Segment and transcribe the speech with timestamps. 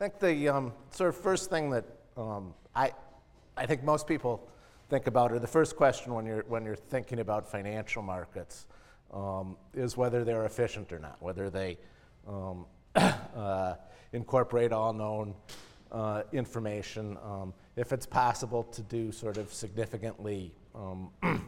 [0.00, 1.84] think the um, sort of first thing that
[2.16, 2.92] um, I,
[3.54, 4.48] I think most people
[4.88, 8.66] think about, or the first question when you're, when you're thinking about financial markets,
[9.12, 11.76] um, is whether they're efficient or not, whether they
[12.26, 13.74] um, uh,
[14.14, 15.34] incorporate all known
[15.92, 21.10] uh, information, um, if it's possible to do sort of significantly um,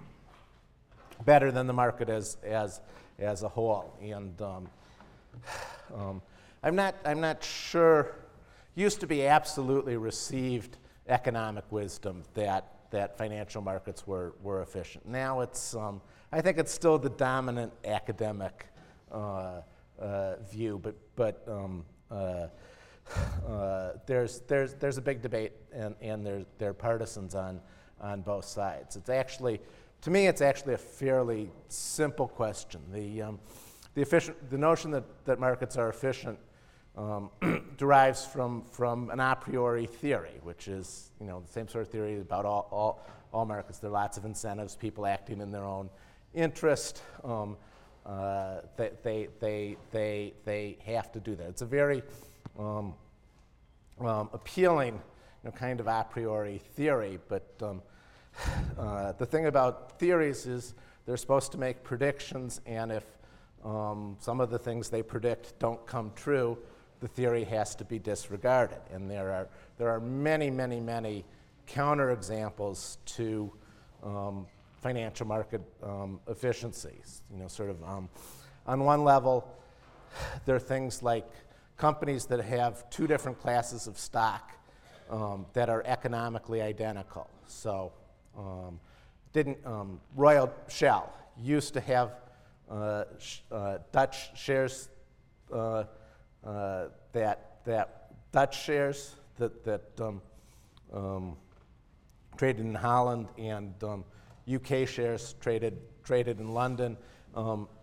[1.24, 2.82] better than the market as, as,
[3.18, 3.96] as a whole.
[4.02, 4.38] And
[6.62, 8.14] I'm, not, I'm not sure,
[8.74, 15.06] used to be absolutely received economic wisdom that, that financial markets were, were efficient.
[15.06, 16.00] Now it's, um,
[16.30, 18.66] I think it's still the dominant academic
[19.10, 19.60] uh,
[20.00, 22.46] uh, view, but, but um, uh,
[23.46, 27.60] uh, there's, there's, there's a big debate and, and there, there are partisans on,
[28.00, 28.96] on both sides.
[28.96, 29.60] It's actually,
[30.02, 32.80] to me, it's actually a fairly simple question.
[32.90, 33.40] The, um,
[33.94, 36.38] the, efficient, the notion that, that markets are efficient
[36.96, 37.30] um,
[37.76, 41.90] derives from, from an a priori theory, which is you know, the same sort of
[41.90, 43.78] theory about all, all, all markets.
[43.78, 45.88] There are lots of incentives, people acting in their own
[46.34, 47.02] interest.
[47.24, 47.56] Um,
[48.04, 51.48] uh, they, they, they, they, they have to do that.
[51.48, 52.02] It's a very
[52.58, 52.94] um,
[54.00, 55.00] um, appealing you
[55.44, 57.82] know, kind of a priori theory, but um,
[58.78, 60.74] uh, the thing about theories is
[61.06, 63.04] they're supposed to make predictions, and if
[63.64, 66.58] um, some of the things they predict don't come true,
[67.02, 68.78] the theory has to be disregarded.
[68.94, 71.24] And there are, there are many, many, many
[71.68, 73.52] counterexamples to
[74.04, 74.46] um,
[74.80, 77.22] financial market um, efficiencies.
[77.30, 78.08] You know, sort of um,
[78.66, 79.52] on one level,
[80.46, 81.28] there are things like
[81.76, 84.52] companies that have two different classes of stock
[85.10, 87.28] um, that are economically identical.
[87.48, 87.92] So,
[88.38, 88.78] um,
[89.32, 92.12] didn't um, Royal Shell used to have
[92.70, 94.88] uh, sh- uh, Dutch shares
[95.52, 95.84] uh,
[96.44, 100.22] uh that that Dutch shares that that um,
[100.92, 101.36] um,
[102.36, 103.74] traded in Holland and
[104.52, 106.96] UK um, shares traded traded in London,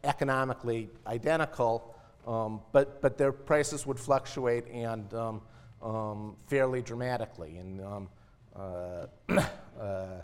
[0.03, 1.95] economically identical
[2.29, 5.41] um, but, but their prices would fluctuate and um,
[5.81, 7.57] um, fairly dramatically.
[7.57, 8.09] And um,
[8.55, 9.07] uh,
[9.79, 10.21] uh,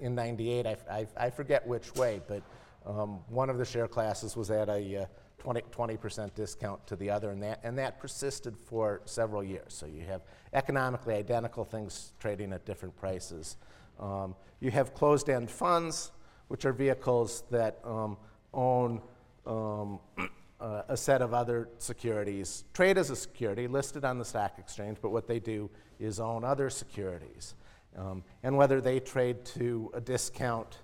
[0.00, 2.42] in 98, I, I, I, forget which way, but
[2.84, 5.06] um, one of the share classes was at a uh,
[5.42, 9.74] 20, percent discount to the other, and that, and that persisted for several years.
[9.74, 10.22] So you have
[10.52, 13.56] economically identical things trading at different prices.
[13.98, 16.12] Um, you have closed end funds,
[16.48, 18.16] which are vehicles that own
[20.62, 24.98] uh, a set of other securities, trade as a security listed on the stock exchange,
[25.02, 27.54] but what they do is own other securities.
[27.96, 30.78] Um, and whether they trade to a discount,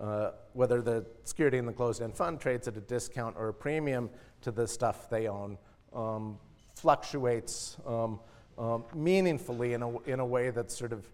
[0.00, 3.54] uh, whether the security in the closed end fund trades at a discount or a
[3.54, 5.58] premium to the stuff they own,
[5.94, 6.38] um,
[6.74, 8.20] fluctuates um,
[8.58, 11.10] um meaningfully in a, in a way that's sort of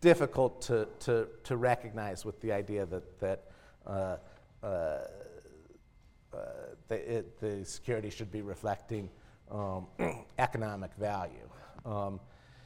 [0.00, 3.44] difficult to, to, to recognize with the idea that, that
[3.86, 4.16] uh,
[4.62, 4.98] uh
[6.34, 6.38] uh,
[6.88, 9.08] the, it, the, security should be reflecting
[9.50, 9.86] um,
[10.38, 11.48] economic value.
[11.84, 12.18] Um,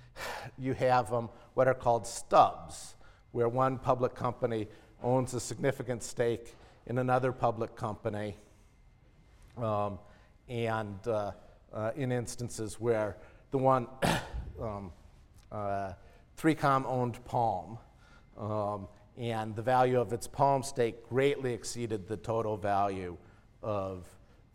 [0.59, 2.95] you have um, what are called stubs,
[3.33, 4.69] where one public company
[5.03, 6.55] owns a significant stake
[6.87, 8.37] in another public company,
[9.57, 9.99] um,
[10.49, 11.33] and uh,
[11.73, 13.17] uh, in instances where
[13.51, 13.87] the one
[14.61, 14.91] um,
[15.53, 15.93] uh,
[16.39, 17.79] 3Com owned Palm,
[18.39, 23.17] um, and the value of its Palm stake greatly exceeded the total value
[23.63, 24.07] of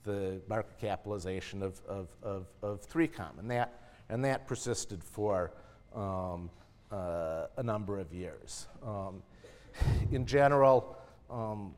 [0.04, 3.40] the market capitalization of, of, of, of 3Com.
[3.40, 5.52] And that, and that persisted for
[5.94, 6.50] um,
[6.92, 8.68] uh, a number of years.
[8.86, 9.24] Um,
[10.12, 10.98] in general,
[11.30, 11.74] um,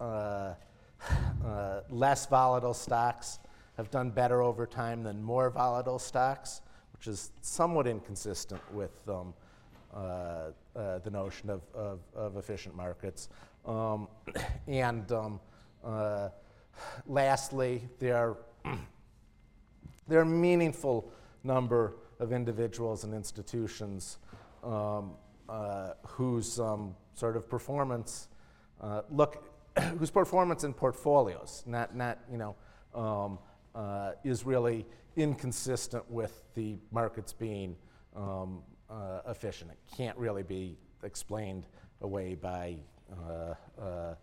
[0.00, 0.54] uh,
[1.44, 3.38] uh, less volatile stocks
[3.76, 6.60] have done better over time than more volatile stocks,
[6.92, 9.32] which is somewhat inconsistent with um,
[9.94, 13.28] uh, uh, the notion of, of, of efficient markets.
[13.64, 14.08] Um,
[14.66, 15.40] and um,
[15.84, 16.28] uh,
[17.06, 18.36] Lastly, there are,
[20.08, 21.12] there are a meaningful
[21.44, 24.18] number of individuals and institutions
[24.62, 25.12] um,
[25.50, 28.28] uh, whose um, sort of performance
[28.80, 29.44] uh, look
[29.98, 32.54] whose performance in portfolios not not you know
[32.94, 33.38] um,
[33.74, 34.86] uh, is really
[35.16, 37.76] inconsistent with the markets being
[38.16, 39.70] um, uh, efficient.
[39.70, 41.66] It can't really be explained
[42.00, 42.76] away by
[43.12, 44.14] uh, uh,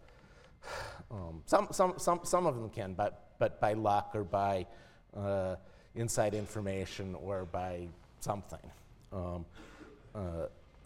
[1.12, 4.66] um, some, some, some, some of them can, but, but by luck or by
[5.16, 5.56] uh,
[5.96, 7.88] inside information or by
[8.20, 8.60] something.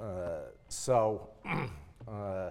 [0.02, 1.30] Uh, so
[2.08, 2.50] uh,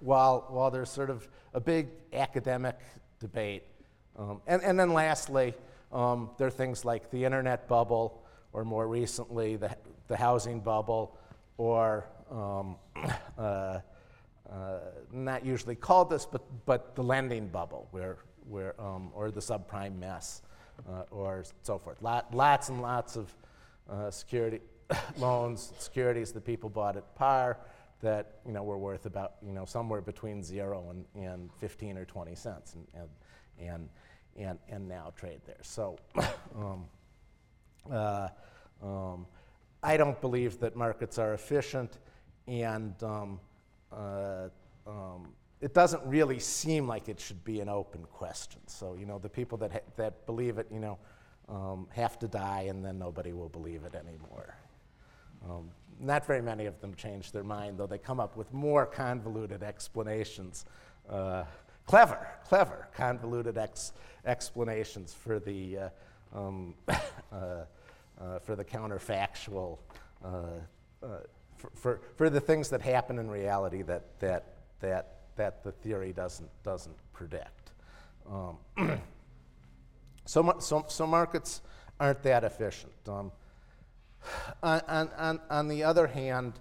[0.00, 2.78] while, while there's sort of a big academic
[3.20, 3.64] debate,
[4.16, 5.52] um, and, and then lastly,
[5.92, 9.76] um, there are things like the internet bubble or more recently, the,
[10.08, 11.18] the housing bubble,
[11.58, 12.76] or um,
[13.38, 13.80] uh,
[14.50, 14.78] uh,
[15.12, 18.18] not usually called this, but, but the lending bubble, where,
[18.48, 20.42] where, um, or the subprime mess,
[20.88, 22.00] uh, or so forth.
[22.00, 23.34] Lot, lots and lots of
[23.90, 24.60] uh, security
[25.18, 27.58] loans, securities that people bought at par
[28.00, 32.04] that you know were worth about you know somewhere between zero and, and 15 or
[32.04, 33.08] 20 cents, and and
[33.58, 33.88] and
[34.36, 35.62] and, and now trade there.
[35.62, 35.98] So.
[36.56, 36.84] um,
[37.90, 38.28] uh,
[38.82, 39.26] um,
[39.82, 41.98] I don't believe that markets are efficient,
[42.46, 43.40] and um,
[43.92, 44.48] uh,
[44.86, 48.60] um, it doesn't really seem like it should be an open question.
[48.66, 50.98] So, you know, the people that, ha- that believe it, you know,
[51.48, 54.56] um, have to die, and then nobody will believe it anymore.
[55.48, 55.70] Um,
[56.00, 59.62] not very many of them change their mind, though they come up with more convoluted
[59.62, 60.64] explanations.
[61.08, 61.44] Uh,
[61.86, 63.92] clever, clever, convoluted ex-
[64.26, 65.88] explanations for the, uh,
[66.34, 66.94] um, uh,
[68.20, 69.78] uh, for the counterfactual,
[70.24, 70.28] uh,
[71.02, 71.06] uh,
[71.56, 76.12] for, for, for, the things that happen in reality that, that, that, that the theory
[76.12, 77.72] doesn't, doesn't predict.
[78.30, 78.56] Um,
[80.24, 81.60] so, so, so markets
[82.00, 82.92] aren't that efficient.
[83.06, 83.32] Um,
[84.62, 86.54] on, on, on, the other hand,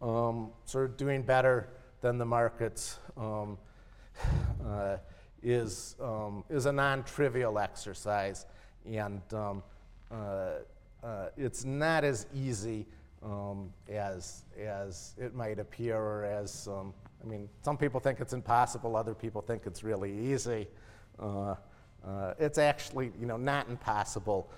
[0.00, 1.68] um, sort of doing better
[2.00, 3.58] than the markets um,
[4.66, 4.96] uh,
[5.42, 8.46] is, um, is a non trivial exercise,
[8.86, 9.62] and um,
[10.10, 10.50] uh,
[11.02, 12.86] uh, it's not as easy
[13.22, 16.92] um, as, as it might appear, or as, um,
[17.22, 20.68] I mean, some people think it's impossible, other people think it's really easy.
[21.18, 21.54] Uh,
[22.06, 24.50] uh, it's actually, you know, not impossible,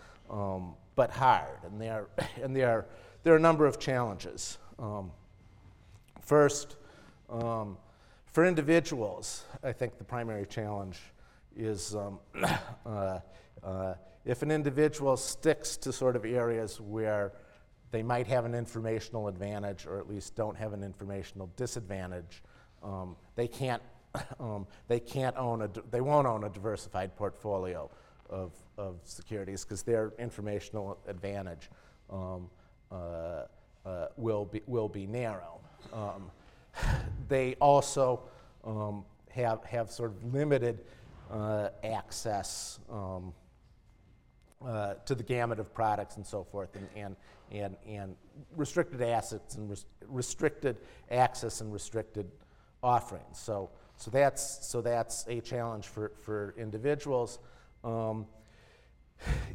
[0.96, 2.08] but hard, and there,
[2.42, 2.86] and there,
[3.22, 4.58] there are a number of challenges.
[4.78, 5.10] Um,
[6.20, 6.76] first,
[7.30, 7.76] um,
[8.32, 11.00] for individuals, I think the primary challenge
[11.56, 12.18] is um,
[12.86, 13.20] uh,
[13.62, 13.94] uh,
[14.24, 17.32] if an individual sticks to sort of areas where
[17.90, 22.42] they might have an informational advantage or at least don't have an informational disadvantage,
[22.82, 23.82] um, they can't
[24.40, 27.90] um, they can't own a they won't own a diversified portfolio
[28.30, 31.70] of, of securities because their informational advantage
[32.10, 32.48] um,
[32.90, 33.44] uh,
[33.84, 35.60] uh, will be will be narrow.
[35.92, 36.30] Um,
[37.28, 38.22] they also
[38.64, 40.80] um, have have sort of limited
[41.30, 43.32] uh, access um,
[44.64, 47.16] uh, to the gamut of products and so forth, and, and,
[47.52, 48.16] and, and
[48.56, 50.76] restricted assets and res- restricted
[51.10, 52.30] access and restricted
[52.82, 53.38] offerings.
[53.38, 57.38] So, so, that's, so that's a challenge for, for individuals.
[57.84, 58.26] Um,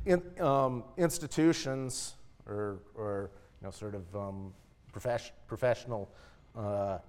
[0.05, 2.15] in, um, institutions
[2.45, 4.53] or, or you know, sort of um,
[4.93, 6.09] profes- professional
[6.55, 6.99] uh,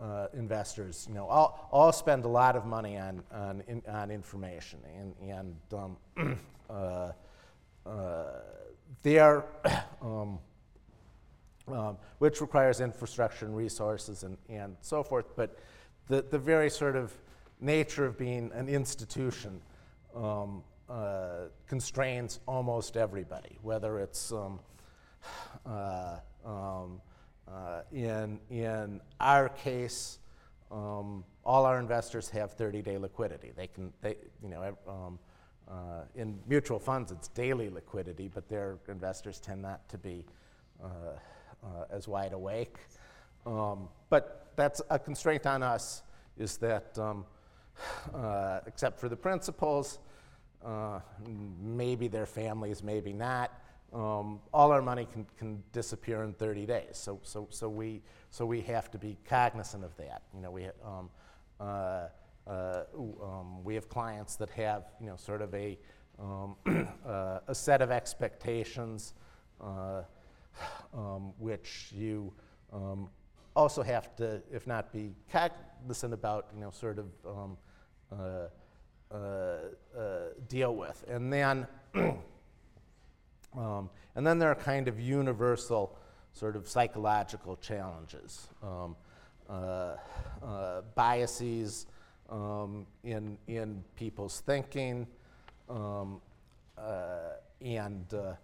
[0.00, 4.10] uh, investors, you know, all, all spend a lot of money on, on, in, on
[4.10, 6.38] information and, and um,
[6.70, 7.12] uh,
[7.86, 8.24] uh,
[9.02, 9.44] there,
[10.02, 10.38] um,
[11.68, 15.26] um, which requires infrastructure and resources and, and so forth.
[15.36, 15.58] But
[16.08, 17.12] the, the very sort of
[17.60, 19.60] nature of being an institution
[20.14, 24.60] um, uh, constrains almost everybody, whether it's um,
[25.66, 27.00] uh, um,
[27.48, 30.18] uh, in, in our case,
[30.70, 33.52] um, all our investors have 30-day liquidity.
[33.56, 35.18] They can, they, you know, um,
[35.68, 40.24] uh, in mutual funds, it's daily liquidity, but their investors tend not to be
[40.82, 42.76] uh, as wide awake.
[43.46, 46.02] Um, but that's a constraint on us
[46.38, 47.24] is that, um,
[48.14, 49.98] uh, except for the principals,
[50.64, 51.00] uh,
[51.60, 53.52] maybe their families, maybe not,
[53.92, 56.84] um, all our money can, can disappear in 30 days.
[56.92, 60.22] So, so, so, we, so we have to be cognizant of that.
[60.34, 61.10] You know, we, um,
[61.58, 62.08] uh,
[62.46, 65.78] uh, um, we have clients that have, you know, sort of a,
[66.18, 66.56] um,
[67.06, 69.14] uh, a set of expectations
[69.60, 70.02] uh,
[70.94, 72.32] um, which you
[72.72, 73.08] um,
[73.56, 77.06] also have to, if not be cognizant about, you know, sort of
[80.48, 81.04] deal with.
[81.08, 81.66] And then,
[83.56, 85.96] um, and then there are kind of universal
[86.32, 88.48] sort of psychological challenges,
[90.94, 91.86] biases,
[92.30, 95.06] um, in, in people's thinking
[95.68, 96.20] um,
[96.78, 98.34] uh, and uh,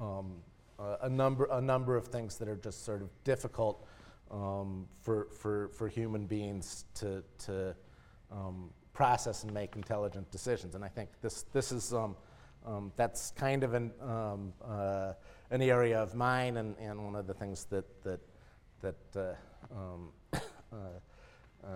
[0.00, 0.32] um,
[0.78, 3.86] uh, a, number, a number of things that are just sort of difficult
[4.30, 7.74] um, for, for, for human beings to, to
[8.30, 10.74] um, process and make intelligent decisions.
[10.74, 12.16] And I think this, this is, um,
[12.96, 15.12] that's kind of an, uh,
[15.52, 18.18] an area of mine and, and one of the things that, that,
[18.80, 19.36] that
[19.72, 21.68] uh, uh,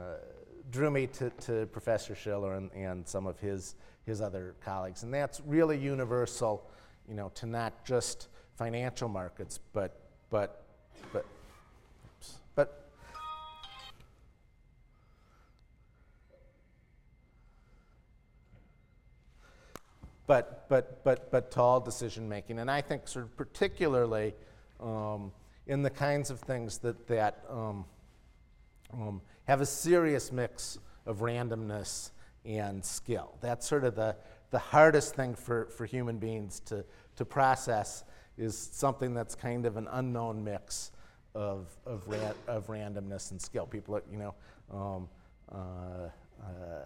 [0.72, 5.04] drew me to, to Professor Shiller and, and some of his, his other colleagues.
[5.04, 6.68] And that's really universal,
[7.08, 8.26] you know, to not just
[8.56, 9.96] financial markets, but,
[10.28, 10.64] but,
[11.12, 11.24] but,
[12.04, 12.81] oops, but
[20.32, 22.58] but, but, but, but to all decision making.
[22.58, 24.32] And I think sort of particularly
[24.80, 25.30] um,
[25.66, 27.84] in the kinds of things that, that um,
[28.94, 32.12] um, have a serious mix of randomness
[32.46, 33.34] and skill.
[33.42, 34.16] That's sort of the,
[34.52, 36.82] the hardest thing for, for human beings to,
[37.16, 38.04] to process
[38.38, 40.92] is something that's kind of an unknown mix
[41.34, 43.66] of, of, ra- of randomness and skill.
[43.66, 44.34] People, are, you know,
[44.72, 45.08] um,
[45.54, 46.08] uh,
[46.42, 46.84] uh,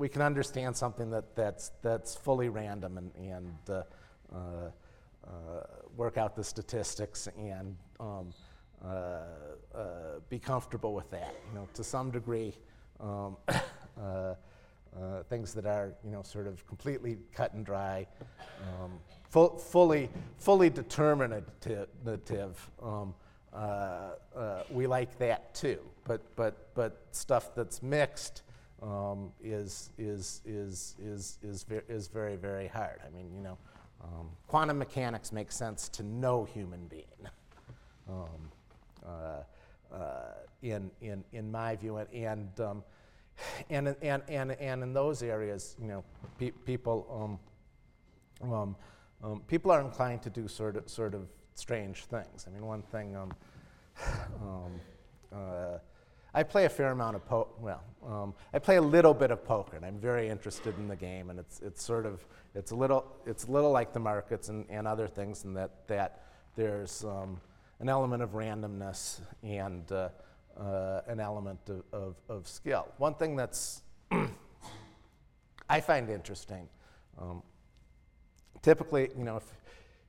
[0.00, 3.82] we can understand something that, that's, that's fully random and, and uh,
[4.34, 4.70] uh,
[5.26, 5.28] uh
[5.94, 8.32] work out the statistics and um,
[8.82, 9.18] uh,
[9.74, 9.80] uh,
[10.30, 11.34] be comfortable with that.
[11.50, 12.54] You know, to some degree,
[12.98, 13.36] um,
[15.28, 18.06] things that are you know sort of completely cut and dry,
[18.62, 18.92] um,
[19.28, 22.70] fu- fully fully determinative.
[22.82, 23.14] Um,
[24.70, 28.40] we like that too, but but but stuff that's mixed
[28.82, 33.00] um, is, is, is, is, is, ver- is very, very hard.
[33.06, 33.58] I mean, you know,
[34.02, 37.04] um, quantum mechanics makes sense to no human being,
[38.08, 38.50] um,
[39.06, 40.32] uh, uh,
[40.62, 41.98] in, in, in my view.
[41.98, 42.84] And, and, um,
[43.68, 46.04] and, and, and, and in those areas, you know,
[46.38, 47.38] pe- people,
[48.42, 48.76] um, um,
[49.22, 52.46] um, people are inclined to do sort of, sort of strange things.
[52.46, 53.32] I mean, one thing, um,
[55.32, 55.78] uh,
[56.32, 57.50] I play a fair amount of poker.
[57.58, 60.96] Well, um, I play a little bit of poker, and I'm very interested in the
[60.96, 61.30] game.
[61.30, 64.64] And it's, it's sort of it's a little it's a little like the markets and,
[64.70, 66.22] and other things, in that that
[66.54, 67.40] there's um,
[67.80, 70.08] an element of randomness and uh,
[70.58, 72.86] uh, an element of, of, of, skill.
[72.98, 73.82] One thing that's
[75.68, 76.68] I find interesting.
[77.18, 77.42] Um,
[78.62, 79.44] typically, you know, if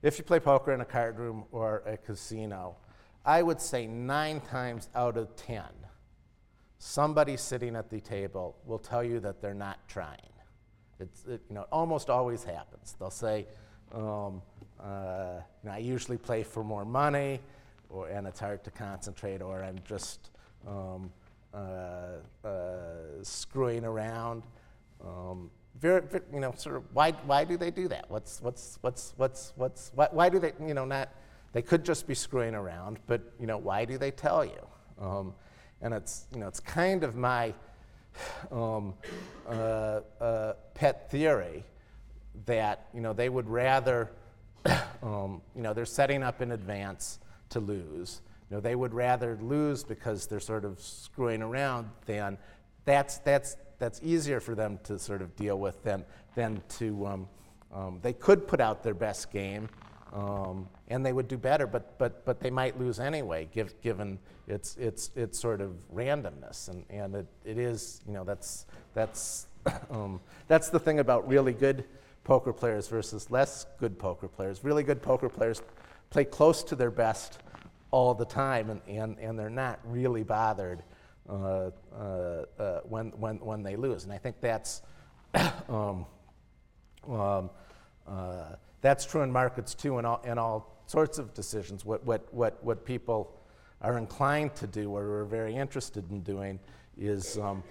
[0.02, 2.76] if you play poker in a card room or a casino,
[3.24, 5.64] I would say nine times out of ten
[6.82, 10.18] somebody sitting at the table will tell you that they're not trying.
[10.98, 12.96] It's, it, you know, almost always happens.
[12.98, 13.46] They'll say,
[13.94, 14.42] um,
[14.82, 17.38] uh, you know, I usually play for more money,
[17.88, 20.30] or, and it's hard to concentrate, or I'm just
[20.66, 21.12] um,
[21.54, 22.50] uh, uh,
[23.22, 24.42] screwing around.
[25.04, 28.10] Um, very, very, you know, sort of, why, why do they do that?
[28.10, 31.10] What's, what's, what's, what's, what's, why, why do they, you know, not,
[31.52, 34.66] they could just be screwing around, but, you know, why do they tell you?
[35.00, 35.34] Um,
[35.82, 37.52] and it's, you know, it's kind of my
[38.50, 38.94] um,
[39.48, 41.64] uh, uh, pet theory
[42.46, 44.10] that you know, they would rather,
[45.02, 47.18] um, you know, they're setting up in advance
[47.50, 48.22] to lose.
[48.50, 52.38] You know, they would rather lose because they're sort of screwing around than
[52.84, 57.28] that's, that's, that's easier for them to sort of deal with than, than to, um,
[57.72, 59.68] um they could put out their best game
[60.12, 64.18] um, and they would do better, but, but, but they might lose anyway, give, given
[64.46, 66.68] its, its, its sort of randomness.
[66.68, 69.46] And, and it, it is, you know, that's, that's,
[69.90, 71.84] um, that's the thing about really good
[72.24, 74.62] poker players versus less good poker players.
[74.62, 75.62] Really good poker players
[76.10, 77.38] play close to their best
[77.90, 80.82] all the time, and, and, and they're not really bothered
[81.28, 84.04] uh, uh, uh, when, when, when they lose.
[84.04, 84.82] And I think that's.
[85.68, 86.04] um,
[87.08, 87.50] um,
[88.06, 91.84] uh, that's true in markets too, in all, in all sorts of decisions.
[91.84, 93.32] What, what, what, what people
[93.80, 96.60] are inclined to do or are very interested in doing
[96.98, 97.62] is um,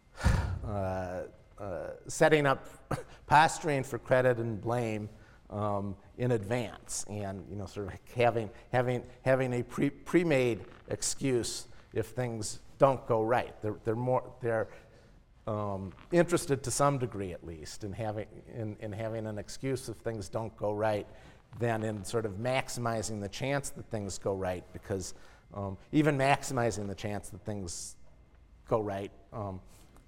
[0.66, 1.22] uh,
[1.58, 2.66] uh, setting up,
[3.26, 5.08] posturing for credit and blame
[5.50, 11.68] um, in advance, and you know, sort of having having having a pre pre-made excuse
[11.94, 13.54] if things don't go right.
[13.62, 14.68] They're, they're more they're
[15.46, 19.96] um, interested to some degree at least in having, in, in having an excuse if
[19.98, 21.06] things don't go right
[21.58, 25.14] than in sort of maximizing the chance that things go right because
[25.54, 27.96] um, even maximizing the chance that things
[28.68, 29.60] go right, um,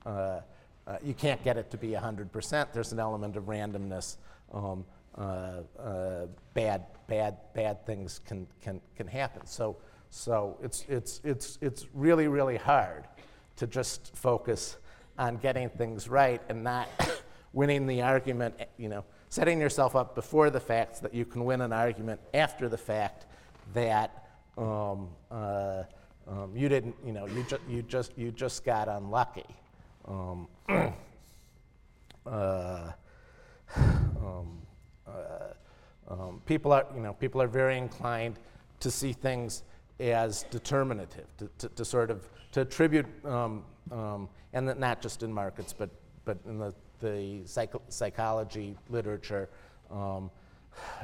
[0.05, 0.41] uh,
[0.87, 2.73] uh, you can't get it to be 100%.
[2.73, 4.17] There's an element of randomness.
[4.53, 4.85] Um,
[5.17, 9.45] uh, uh, bad, bad, bad things can, can, can happen.
[9.47, 9.77] So,
[10.11, 13.07] so it's, it's, it's, it's really, really hard
[13.57, 14.77] to just focus
[15.19, 16.89] on getting things right and not
[17.53, 21.45] winning the argument, you know, setting yourself up before the fact so that you can
[21.45, 23.27] win an argument after the fact
[23.75, 25.83] that um, uh,
[26.27, 29.47] um, you didn't, you know, you, ju- you, just, you just got unlucky.
[30.07, 30.49] Um,
[32.27, 32.93] uh,
[33.77, 34.59] um,
[35.07, 35.11] uh,
[36.09, 38.37] um, people are, you know, people are very inclined
[38.81, 39.63] to see things
[40.01, 43.07] as determinative, to, to, to sort of to attribute
[43.93, 45.91] um, and not just in markets, but,
[46.25, 49.49] but in the, the psych- psychology literature,
[49.91, 50.31] um,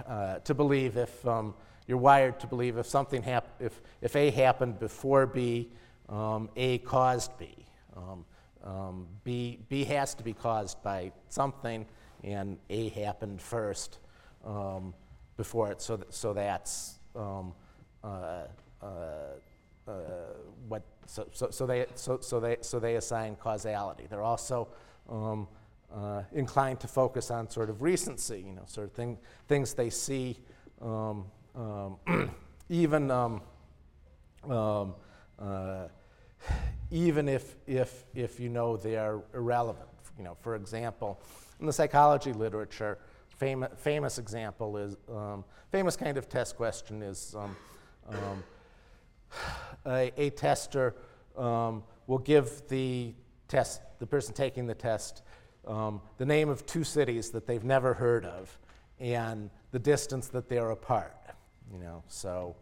[0.07, 1.55] uh, to believe if um,
[1.87, 5.71] you're wired to believe if something hap- if, if A happened before B,
[6.09, 7.55] um, A caused B.
[7.97, 8.25] Um,
[8.65, 11.87] um, B, B has to be caused by something,
[12.23, 13.99] and A happened first
[15.37, 15.81] before it.
[15.83, 16.95] So, that, so that's
[18.05, 18.45] uh,
[18.83, 18.87] uh,
[20.69, 20.83] what.
[21.07, 24.07] So, so, so they so, so they so they assign causality.
[24.09, 24.69] They're also
[25.09, 25.47] um,
[25.95, 28.45] uh, inclined to focus on sort of recency.
[28.47, 30.39] You know, sort of thing, things they see.
[30.81, 31.99] Um, um,
[32.69, 33.43] even um,
[34.49, 34.95] um,
[35.39, 35.89] uh,
[36.91, 39.89] even if, if, if you know they are irrelevant.
[40.19, 41.21] You know, for example,
[41.61, 42.99] in the psychology literature,
[43.37, 47.57] famous, famous example is, um, famous kind of test question is um,
[48.09, 48.45] um,
[49.87, 50.95] a, a, tester
[51.37, 53.15] um, will give the
[53.49, 55.23] test, the person taking the test,
[55.67, 58.59] um, the name of two cities that they've never heard of
[59.01, 61.17] and the distance that they're apart.
[61.73, 62.57] You know, so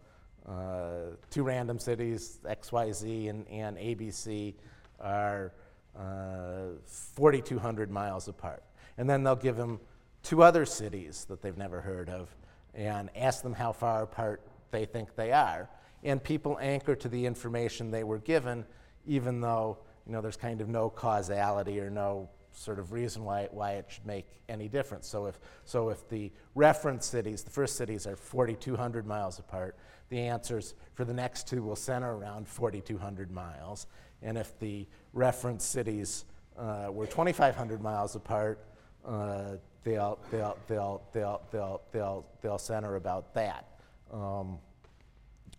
[0.49, 4.55] uh, two random cities, XYZ and, and ABC,
[5.01, 5.53] are
[5.97, 8.63] uh, 4,200 miles apart.
[8.99, 9.81] And then they'll give them
[10.23, 12.35] two other cities that they've never heard of
[12.75, 15.69] and ask them how far apart they think they are.
[16.03, 18.65] And people anchor to the information they were given,
[19.07, 23.49] even though you know, there's kind of no causality or no sort of reason why,
[23.51, 25.07] why it should make any difference.
[25.07, 29.77] So if, so if the reference cities, the first cities are 4,200 miles apart,
[30.11, 33.87] the answers for the next two will center around 4,200 miles.
[34.23, 36.25] And if the reference cities
[36.59, 38.67] uh, were 2,500 miles apart,
[39.07, 43.67] uh, they'll, they'll, they'll, they'll, they'll, they'll, they'll center about that.
[44.13, 44.59] Um,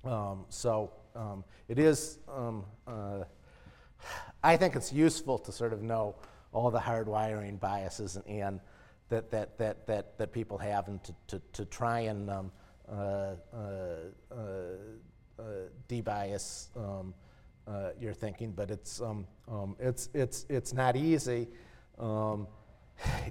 [0.03, 3.24] um, so um, it is, um, uh,
[4.43, 6.15] I think it's useful to sort of know
[6.51, 8.60] all the hardwiring biases and, and
[9.10, 12.51] that, that, that, that, that people have and to, to, to try and um,
[12.89, 13.57] uh, uh,
[14.31, 14.36] uh,
[15.39, 15.43] uh
[15.88, 17.13] debias um,
[17.67, 21.47] uh, your thinking, but it's, um, um, it's, it's, it's not easy.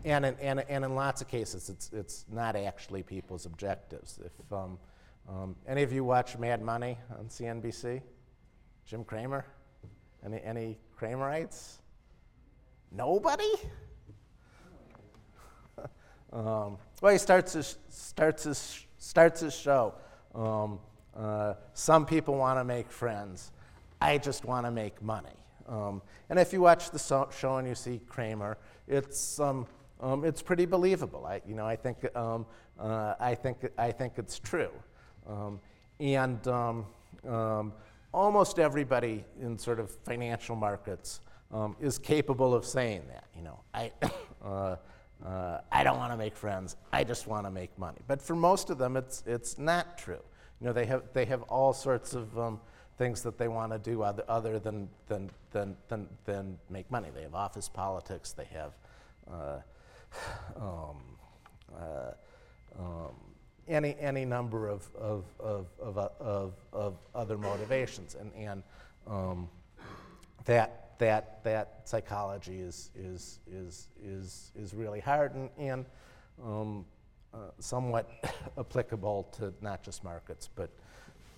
[0.05, 4.19] And, in, and, and in lots of cases, it's, it's not actually people's objectives.
[4.25, 4.33] If
[5.29, 8.03] um, any of you watch Mad Money on CNBC,
[8.85, 9.45] Jim Cramer,
[10.25, 11.79] any, any Cramerites?
[12.91, 13.51] Nobody?
[16.33, 19.95] um, well, he starts his, starts his, starts his show.
[20.35, 20.79] Um,
[21.17, 23.53] uh, some people want to make friends.
[24.01, 25.29] I just want to make money.
[25.69, 28.59] Um, and if you watch the so- show and you see Cramer,
[28.89, 29.67] it's, um,
[30.01, 31.25] um, it's pretty believable.
[31.25, 32.47] I, you know, I, think, um,
[32.79, 34.71] uh, I, think, I think it's true.
[35.29, 35.61] Um,
[36.01, 36.47] and
[38.13, 41.21] almost everybody in sort of financial markets
[41.53, 43.25] um, is capable of saying that.
[43.37, 43.93] You know, I,
[44.45, 44.77] uh,
[45.25, 46.77] uh, I don't want to make friends.
[46.93, 47.99] I just want to make money.
[48.07, 50.23] But for most of them, it's it's not true.
[50.61, 52.61] You know, they have they have all sorts of um,
[52.99, 57.09] things that they want to do other, other than, than, than, than, than make money.
[57.15, 58.33] They have office politics.
[58.33, 58.73] They have.
[59.31, 59.59] Uh,
[60.61, 61.03] um,
[61.75, 62.13] uh,
[62.79, 63.15] um,
[63.69, 68.17] any, any number of, of, of, of, of, of other motivations.
[68.19, 68.63] And, and
[69.07, 69.49] um,
[70.45, 75.87] that, that, that psychology is, is, is, is, is really hard and, and
[76.45, 76.85] um,
[77.35, 78.11] uh, somewhat
[78.59, 80.71] applicable to not just markets, but,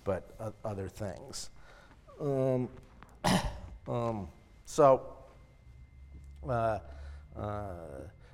[0.03, 1.49] but uh, other things.
[2.19, 2.69] Um,
[3.87, 4.27] um,
[4.65, 5.13] so,
[6.47, 6.79] uh,
[7.37, 7.69] uh,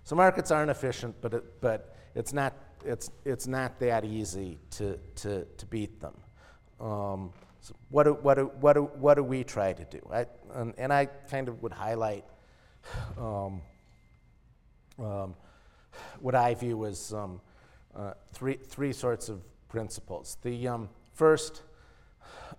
[0.04, 2.54] so markets aren't efficient, but, it, but it's, not,
[2.86, 6.16] it's, it's not that easy to, to, to beat them.
[6.80, 10.00] Um, so what, do, what, do, what, do, what do we try to do?
[10.12, 12.26] I, and, and I kind of would highlight
[13.18, 13.62] um,
[15.00, 15.36] um,
[16.20, 17.40] what I view as um,
[17.96, 20.38] uh, three, three sorts of principles.
[20.42, 21.62] The um, first,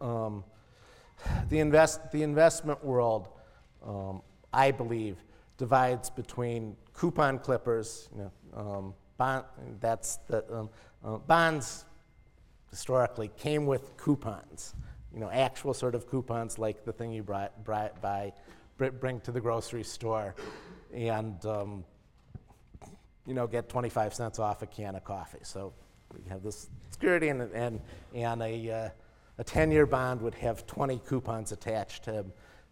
[0.00, 0.44] um,
[1.48, 3.28] the, invest, the investment world,
[4.52, 5.16] I believe,
[5.58, 9.44] divides between coupon clippers, you know, bond,
[9.80, 10.68] that's the,
[11.04, 11.84] uh, bonds
[12.70, 14.74] historically came with coupons
[15.12, 18.32] you know, actual sort of coupons like the thing you brought, brought by,
[18.78, 20.34] bring to the grocery store
[20.92, 21.84] and, um,
[23.26, 25.38] you know, get 25 cents off a can of coffee.
[25.42, 25.72] So
[26.14, 27.80] we have this security and, and,
[28.14, 28.88] and a, uh,
[29.38, 32.24] a 10-year bond would have 20 coupons attached to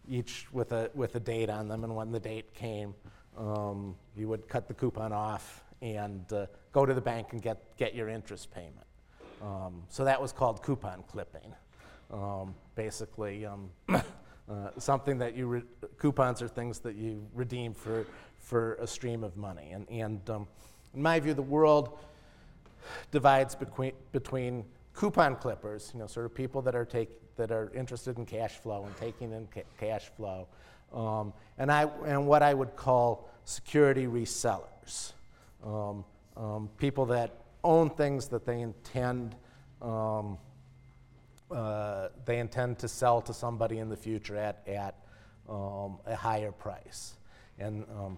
[0.09, 1.83] each with a, with a date on them.
[1.83, 2.95] And when the date came,
[3.37, 7.75] um, you would cut the coupon off and uh, go to the bank and get,
[7.77, 8.85] get your interest payment.
[9.41, 11.53] Um, so that was called coupon clipping
[12.11, 14.01] um, basically um, uh,
[14.77, 15.63] something that you re-
[15.97, 18.05] coupons are things that you redeem for
[18.39, 19.71] for a stream of money.
[19.71, 20.47] And and um,
[20.93, 21.99] in my view, the world
[23.11, 27.71] divides between, between coupon clippers, you know, sort of people that are, take, that are
[27.75, 30.47] interested in cash flow and taking in ca- cash flow,
[30.91, 35.13] um, and, I, and what I would call security resellers.
[35.63, 36.05] Um,
[36.37, 39.35] um, people that own things that they intend
[39.81, 40.37] um,
[41.51, 44.95] uh, they intend to sell to somebody in the future at, at
[45.49, 47.15] um, a higher price.
[47.59, 48.17] And um,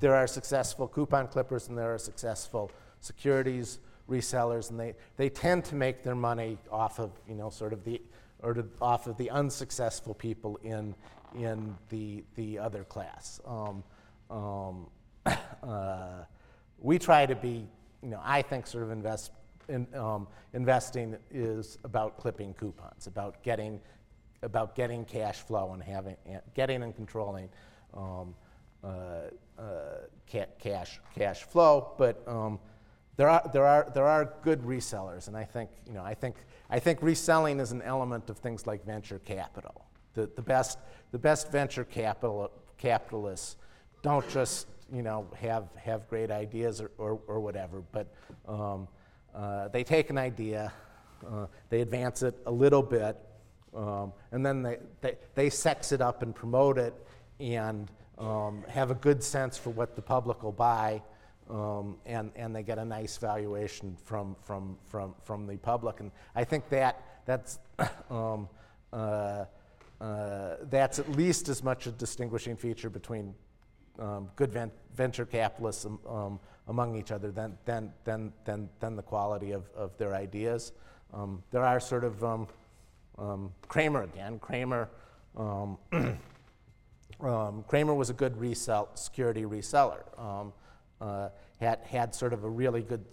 [0.00, 5.64] there are successful coupon clippers and there are successful securities resellers, and they, they tend
[5.64, 8.00] to make their money off of, you know, sort of the,
[8.40, 10.94] or to, off of the unsuccessful people in,
[11.36, 13.40] in the, the other class.
[13.44, 13.82] Um,
[14.30, 14.86] um,
[15.62, 16.24] uh,
[16.78, 17.68] we try to be,
[18.02, 19.32] you know, I think sort of invest,
[19.68, 23.80] in, um, investing is about clipping coupons, about getting,
[24.42, 26.16] about getting cash flow and having,
[26.54, 27.48] getting and controlling
[27.94, 28.34] um,
[28.84, 28.88] uh,
[29.58, 29.62] uh,
[30.30, 31.92] ca- cash, cash flow.
[31.98, 32.60] But um,
[33.16, 36.36] there are, there are, there are good resellers, and I think, you know, I think,
[36.68, 39.86] I think reselling is an element of things like venture capital.
[40.14, 40.78] The, the, best,
[41.12, 43.56] the best venture capital, capitalists
[44.02, 48.06] don't just, you know, have, have great ideas or, or, or whatever, but
[48.46, 48.88] um,
[49.34, 50.72] uh, they take an idea,
[51.26, 53.16] uh, they advance it a little bit,
[53.74, 56.94] um, and then they, they, they sex it up and promote it
[57.40, 61.02] and um, have a good sense for what the public will buy
[61.50, 66.00] um, and, and they get a nice valuation from, from, from, from the public.
[66.00, 67.58] And I think that, that's,
[68.10, 68.48] um,
[68.92, 69.44] uh,
[70.00, 73.34] uh, that's at least as much a distinguishing feature between
[73.98, 78.96] um, good ven- venture capitalists um, um, among each other than, than, than, than, than
[78.96, 80.72] the quality of, of their ideas.
[81.12, 82.24] Um, there are sort of
[83.68, 84.38] Cramer again.
[84.38, 84.88] Cramer.
[85.36, 86.18] Cramer
[87.94, 90.02] was a good resell, security reseller
[91.00, 91.28] uh,
[91.60, 93.04] had, had sort of a really good,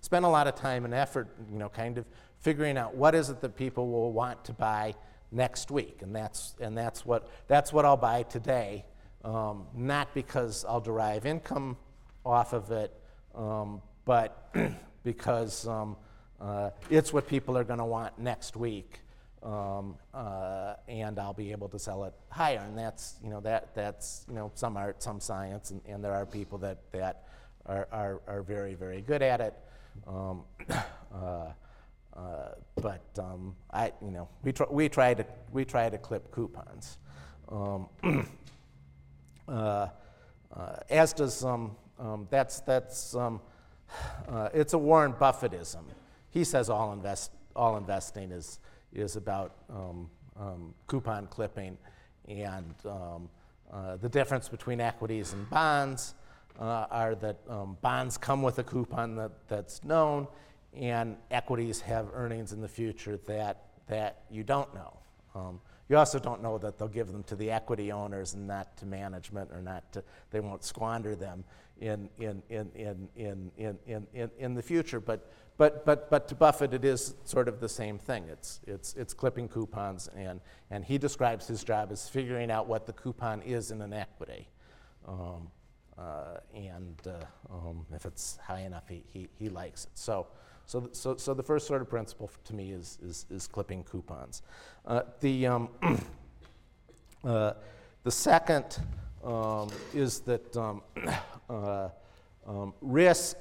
[0.00, 2.06] spent a lot of time and effort, you know, kind of
[2.40, 4.94] figuring out what is it that people will want to buy
[5.30, 6.00] next week.
[6.02, 8.84] And that's, and that's, what, that's what I'll buy today,
[9.24, 11.76] um, not because I'll derive income
[12.24, 12.92] off of it,
[13.34, 14.54] um, but
[15.04, 15.96] because um,
[16.40, 19.00] uh, it's what people are going to want next week.
[19.42, 22.60] Um, uh, and I'll be able to sell it higher.
[22.60, 26.12] And that's, you know, that, that's, you know, some art, some science, and, and there
[26.12, 27.24] are people that, that
[27.66, 29.54] are, are, are very, very good at it.
[30.06, 30.44] Um,
[31.12, 31.46] uh,
[32.14, 36.98] uh, but um, I, you know, we, we, try to, we try to clip coupons.
[39.48, 39.88] Um, uh,
[40.54, 43.38] uh, as does, um, um, that's, that's uh,
[44.52, 45.82] it's a Warren Buffettism.
[46.30, 48.58] He says all, invest, all investing is,
[48.92, 51.78] is about um, um, coupon clipping
[52.28, 53.28] and um,
[53.72, 56.14] uh, the difference between equities and bonds
[56.60, 60.26] uh, are that um, bonds come with a coupon that, that's known
[60.74, 64.98] and equities have earnings in the future that, that you don't know.
[65.92, 68.86] You also don't know that they'll give them to the equity owners and not to
[68.86, 71.44] management or not to, they won't squander them
[71.82, 75.00] in, in, in, in, in, in, in, in, in the future.
[75.00, 78.24] But but, but, but to Buffett, it is sort of the same thing.
[78.30, 82.86] It's, it's, it's clipping coupons, and, and he describes his job as figuring out what
[82.86, 84.48] the coupon is in an equity.
[85.06, 85.50] Um,
[85.98, 89.90] uh, and uh, um, if it's high enough, he, he, he likes it.
[89.92, 90.28] So,
[90.66, 94.42] so, so, so the first sort of principle to me is, is, is clipping coupons.
[94.86, 95.68] Uh, the, um,
[97.24, 97.52] uh,
[98.04, 98.78] the second
[99.24, 100.82] um, is that um,
[101.50, 101.88] uh,
[102.46, 103.36] um, risk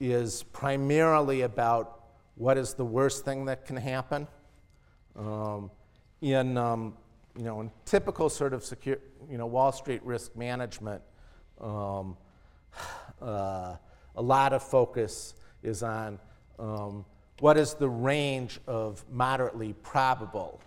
[0.00, 4.26] is primarily about what is the worst thing that can happen.
[5.16, 5.70] Um,
[6.20, 6.56] in,
[7.36, 8.98] you know, in typical sort of secure,
[9.30, 11.02] you know, Wall Street risk management,
[11.60, 12.04] uh,
[13.20, 13.76] a
[14.16, 16.18] lot of focus is on
[16.58, 17.04] um,
[17.40, 20.60] what is the range of moderately probable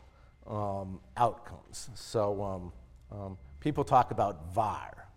[0.48, 1.90] um, outcomes.
[1.96, 2.72] So
[3.12, 5.08] um, people talk about VAR,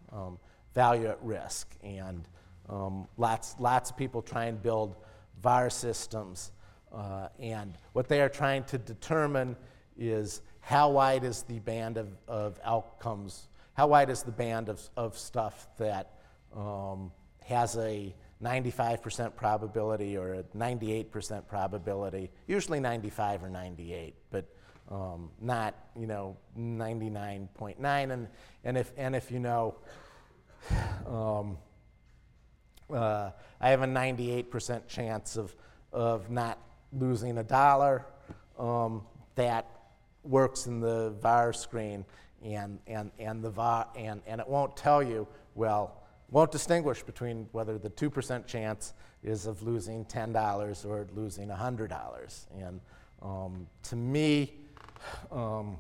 [0.75, 2.27] value at risk, and
[2.69, 4.97] um, lots, lots of people try and build
[5.43, 6.53] VAR systems,
[6.93, 9.57] uh, and what they are trying to determine
[9.99, 14.81] is how wide is the band of, of outcomes, how wide is the band of,
[14.97, 16.13] of stuff that
[16.57, 17.13] um,
[17.45, 24.45] has a 95% probability or a 98% probability, usually 95 or 98, but
[24.91, 28.13] um, not, you know, 99.9.
[28.13, 28.29] And,
[28.65, 29.77] and, if, and if you know,
[31.07, 31.57] um,
[32.93, 33.31] uh,
[33.61, 35.55] I have a 98% chance of,
[35.93, 36.59] of not
[36.93, 38.05] losing a dollar.
[38.59, 39.03] Um,
[39.35, 39.69] that
[40.23, 42.05] works in the VAR screen,
[42.45, 47.49] and, and, and, the VAR, and, and it won't tell you, well, won't distinguish between
[47.53, 52.47] whether the 2% chance is of losing $10 or losing $100.
[52.59, 52.81] And
[53.23, 54.55] um, to me,
[55.31, 55.77] um,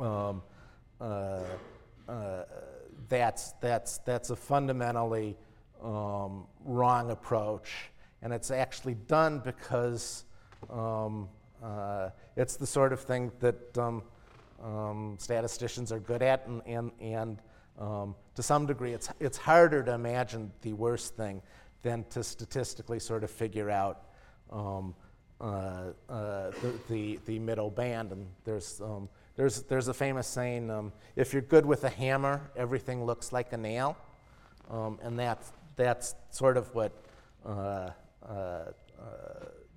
[0.00, 0.42] um,
[1.00, 1.40] uh,
[2.08, 2.44] uh,
[3.08, 5.36] that's, that's, that's a fundamentally
[5.82, 7.70] um, wrong approach.
[8.22, 10.24] And it's actually done because
[10.70, 11.28] um,
[11.62, 17.42] uh, it's the sort of thing that um, statisticians are good at, and, and, and
[17.78, 21.42] um, to some degree, it's, it's harder to imagine the worst thing
[21.82, 24.02] than to statistically sort of figure out
[24.50, 24.94] um,
[25.40, 28.12] uh, uh, the, the, the, middle band.
[28.12, 32.50] And there's, um, there's, there's a famous saying um, if you're good with a hammer,
[32.56, 33.96] everything looks like a nail.
[34.70, 36.92] Um, and that's, that's sort of what
[37.44, 37.90] uh,
[38.24, 38.70] uh, uh,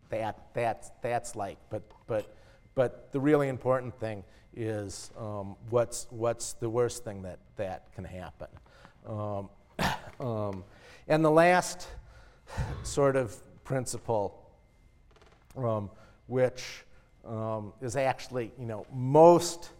[0.10, 1.58] that, that's, that's like.
[1.70, 2.36] But, but,
[2.76, 4.24] but the really important thing
[4.56, 8.48] is um, what's, what's the worst thing that, that can happen.
[9.08, 9.50] Um,
[10.20, 10.64] um,
[11.08, 11.88] and the last
[12.84, 14.50] sort of principle,
[15.58, 15.90] um,
[16.28, 16.84] which
[17.26, 19.72] um, is actually, you know, most,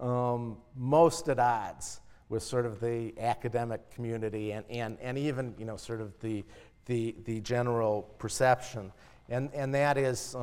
[0.00, 5.64] um, most at odds with sort of the academic community and, and, and even, you
[5.64, 6.44] know, sort of the,
[6.86, 8.92] the, the general perception.
[9.30, 10.36] And, and that is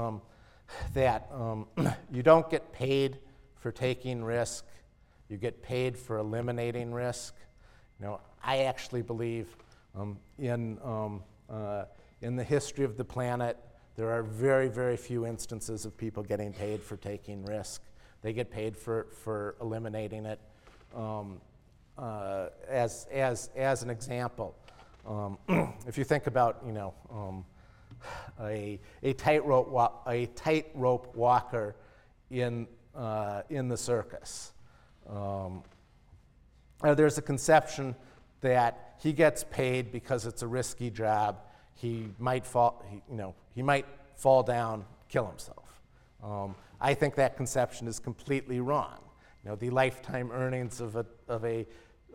[0.93, 1.29] that
[2.11, 3.19] you don't get paid
[3.65, 4.63] for taking risk,
[5.27, 7.33] you get paid for eliminating risk.
[7.99, 9.57] You know, I actually believe
[9.95, 11.85] um, in, um, uh,
[12.21, 13.57] in the history of the planet,
[13.95, 17.81] there are very, very few instances of people getting paid for taking risk.
[18.21, 20.39] They get paid for, for eliminating it.
[20.95, 21.41] Um,
[21.97, 24.55] uh, as, as, as an example,
[25.07, 25.39] um,
[25.87, 27.43] if you think about, you know, um,
[28.41, 31.75] a, a tightrope wa- a tightrope walker
[32.29, 34.53] in, uh, in the circus,
[35.09, 35.63] um,
[36.81, 37.95] there's a conception
[38.41, 41.39] that he gets paid because it's a risky job
[41.75, 45.81] he might fall, he, you know, he might fall down, kill himself.
[46.23, 48.97] Um, I think that conception is completely wrong.
[49.43, 51.67] You know, the lifetime earnings of a, of a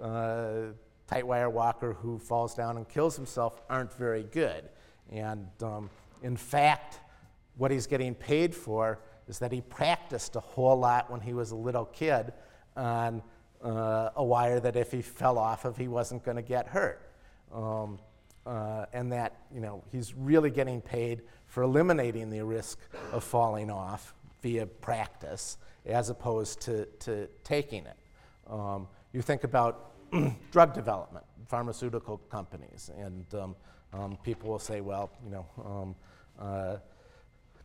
[0.02, 0.72] uh,
[1.06, 4.68] tight wire walker who falls down and kills himself aren't very good.
[5.10, 5.90] And um,
[6.22, 7.00] in fact,
[7.56, 11.50] what he's getting paid for is that he practiced a whole lot when he was
[11.50, 12.32] a little kid
[12.76, 13.22] on
[13.62, 17.10] uh, a wire that if he fell off of, he wasn't going to get hurt.
[17.52, 17.98] Um,
[18.46, 22.78] uh, and that you know he's really getting paid for eliminating the risk
[23.12, 27.96] of falling off via practice as opposed to, to taking it.
[28.48, 29.92] Um, you think about
[30.52, 33.56] drug development, pharmaceutical companies, and um,
[33.92, 35.94] um, people will say, well, you know, um,
[36.38, 36.76] uh,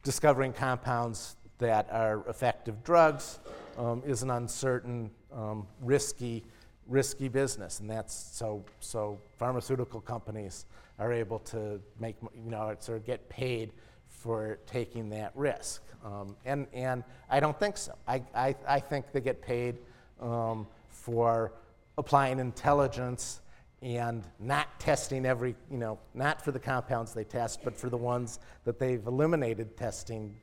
[0.03, 3.39] discovering compounds that are effective drugs
[3.77, 6.43] um, is an uncertain, um, risky
[6.87, 10.65] risky business, and that's so so pharmaceutical companies
[10.99, 13.71] are able to make you know sort of get paid
[14.07, 17.93] for taking that risk, um, and and I don't think so.
[18.07, 19.77] I I, I think they get paid
[20.21, 21.53] um, for
[21.97, 23.41] applying intelligence
[23.81, 27.97] and not testing every you know not for the compounds they test, but for the
[27.97, 30.35] ones that they've eliminated testing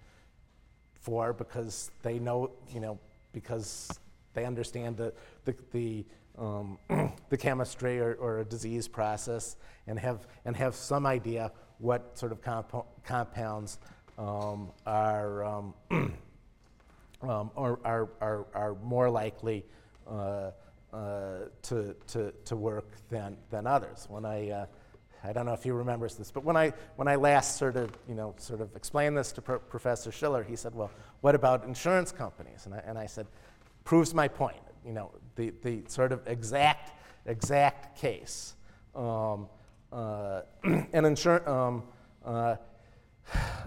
[1.02, 2.98] for because they know you know
[3.32, 3.98] because
[4.34, 5.12] they understand the,
[5.44, 6.04] the, the
[6.38, 6.78] um,
[7.28, 12.32] the chemistry or, or, a disease process and have, and have some idea what sort
[12.32, 13.78] of compo- compounds
[14.18, 15.74] um, are, um,
[17.22, 19.64] um are, are, are, are, more likely
[20.08, 20.50] uh,
[20.92, 24.06] uh, to, to, to work than, than others.
[24.08, 24.66] When I, uh,
[25.24, 27.90] I don't know if he remembers this, but when I, when I last sort of,
[28.08, 31.64] you know, sort of explained this to Pro- Professor Shiller, he said, well, what about
[31.64, 32.66] insurance companies?
[32.66, 33.26] And I, and I said,
[33.84, 36.92] proves my point you know, the, the sort of exact,
[37.26, 38.54] exact case.
[38.94, 39.48] Um,
[39.92, 41.84] uh, an insur- um,
[42.24, 42.56] uh,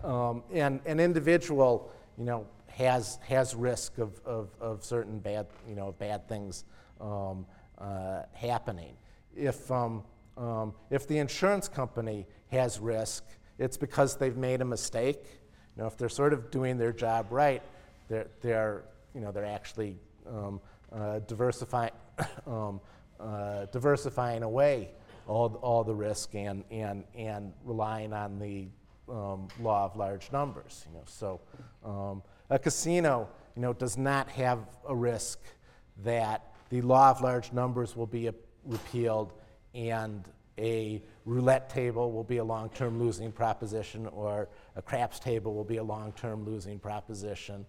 [0.03, 5.75] um, and an individual, you know, has, has risk of, of, of certain bad, you
[5.75, 6.65] know, bad things
[6.99, 7.45] um,
[7.77, 8.95] uh, happening.
[9.35, 9.71] If,
[10.37, 13.23] um, if the insurance company has risk,
[13.57, 15.23] it's because they've made a mistake.
[15.75, 17.61] You know, if they're sort of doing their job right,
[18.09, 20.59] they're, they're, you know, they're actually um,
[20.91, 21.89] uh, diversify,
[22.47, 22.81] um,
[23.19, 24.89] uh, diversifying away
[25.27, 28.67] all, all the risk and, and, and relying on the
[29.09, 30.85] um, law of large numbers.
[30.87, 31.41] You know, so
[31.83, 35.39] um, a casino you know, does not have a risk
[36.03, 38.33] that the law of large numbers will be a,
[38.65, 39.33] repealed
[39.75, 40.23] and
[40.57, 45.65] a roulette table will be a long term losing proposition or a craps table will
[45.65, 47.65] be a long term losing proposition.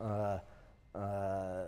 [0.00, 0.38] Uh,
[0.94, 1.64] uh,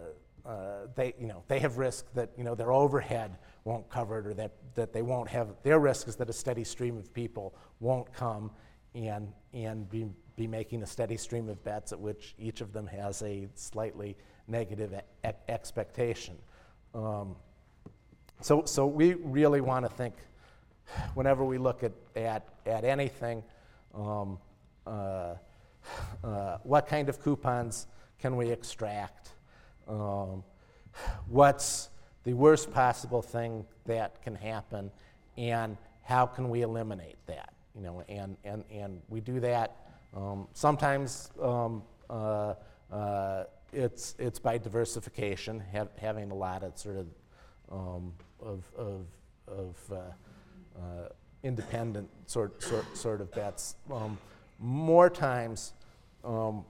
[0.47, 4.27] uh, they, you know, they have risk that you know, their overhead won't cover it
[4.27, 7.55] or that, that they won't have, their risk is that a steady stream of people
[7.81, 8.51] won't come
[8.95, 12.87] and, and be, be making a steady stream of bets at which each of them
[12.87, 14.17] has a slightly
[14.49, 16.37] negative e- expectation.
[16.95, 17.37] Um,
[18.41, 20.15] so, so we really want to think,
[21.15, 23.43] whenever we look at, at, at anything,
[23.95, 24.39] um,
[24.87, 25.35] uh,
[26.25, 27.87] uh, what kind of coupons
[28.19, 29.31] can we extract?
[29.89, 30.45] Um,
[31.29, 31.91] what's
[32.25, 34.91] the worst possible thing that can happen,
[35.37, 37.53] and how can we eliminate that?
[37.75, 39.77] You know, and, and, and we do that
[40.15, 42.55] um, sometimes um, uh,
[42.91, 45.63] uh, it's, it's by diversification,
[46.01, 47.07] having a lot of sort of,
[47.71, 49.07] um, of, of,
[49.47, 49.95] of uh,
[50.79, 51.09] uh,
[51.43, 53.77] independent sort, sort, sort of bets.
[53.91, 54.19] Um,
[54.59, 55.73] more times,
[56.25, 56.65] um,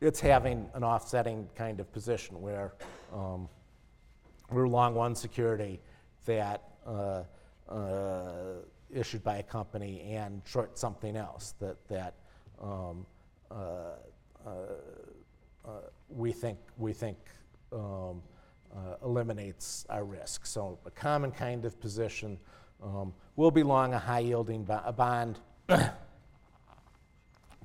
[0.00, 2.72] it's having an offsetting kind of position where
[3.12, 3.48] um,
[4.50, 5.80] we're long one security
[6.26, 7.22] that uh,
[7.68, 8.32] uh,
[8.92, 12.14] issued by a company and short something else that, that
[12.60, 13.06] um,
[13.50, 13.54] uh,
[14.44, 15.70] uh,
[16.08, 17.16] we think, we think
[17.72, 18.20] um,
[19.04, 20.46] eliminates our risk.
[20.46, 22.38] So a common kind of position
[22.82, 25.38] um, will be long a high yielding bo- a bond,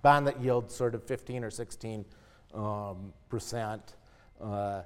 [0.02, 2.06] bond that yields sort of 15 or 16
[2.54, 3.96] um, percent.
[4.40, 4.84] Uh,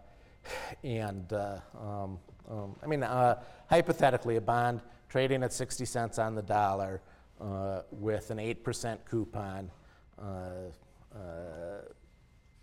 [0.83, 6.35] and uh, um, um, I mean, uh, hypothetically, a bond trading at 60 cents on
[6.35, 7.01] the dollar
[7.39, 9.69] uh, with an 8% coupon,
[10.19, 10.23] uh,
[11.13, 11.19] uh,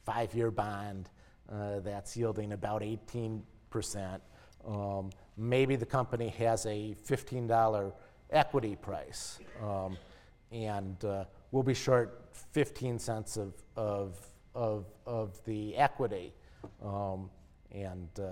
[0.05, 1.11] five year bond
[1.49, 4.21] that's yielding about 18%.
[4.67, 7.93] Um, maybe the company has a $15
[8.31, 9.97] equity price, um,
[10.53, 14.19] and uh, we'll be short 15 cents of, of,
[14.55, 16.35] of, of the equity,
[16.85, 17.31] um,
[17.73, 18.31] and uh,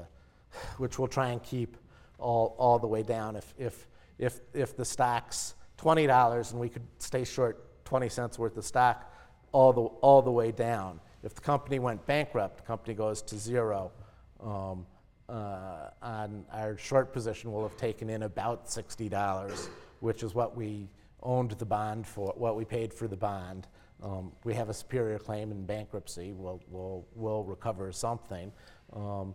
[0.79, 1.77] which we'll try and keep
[2.19, 3.37] all, all the way down.
[3.37, 3.87] If, if,
[4.19, 9.13] if, if the stock's $20 and we could stay short 20 cents worth of stock
[9.53, 11.01] all the, all the way down.
[11.23, 13.93] If the company went bankrupt, the company goes to zero.
[14.41, 14.87] Um,
[15.29, 19.69] uh, on our short position, we'll have taken in about $60,
[20.01, 20.89] which is what we
[21.23, 23.67] owned the bond for, what we paid for the bond.
[24.03, 26.33] Um, we have a superior claim in bankruptcy.
[26.33, 28.53] We'll, we'll, we'll recover something.
[28.93, 29.35] Um,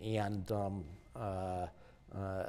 [0.00, 1.66] and um, uh,
[2.14, 2.44] uh,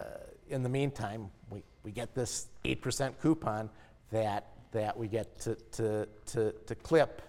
[0.50, 3.70] in the meantime, we, we get this 8% coupon
[4.12, 7.22] that, that we get to, to, to, to clip.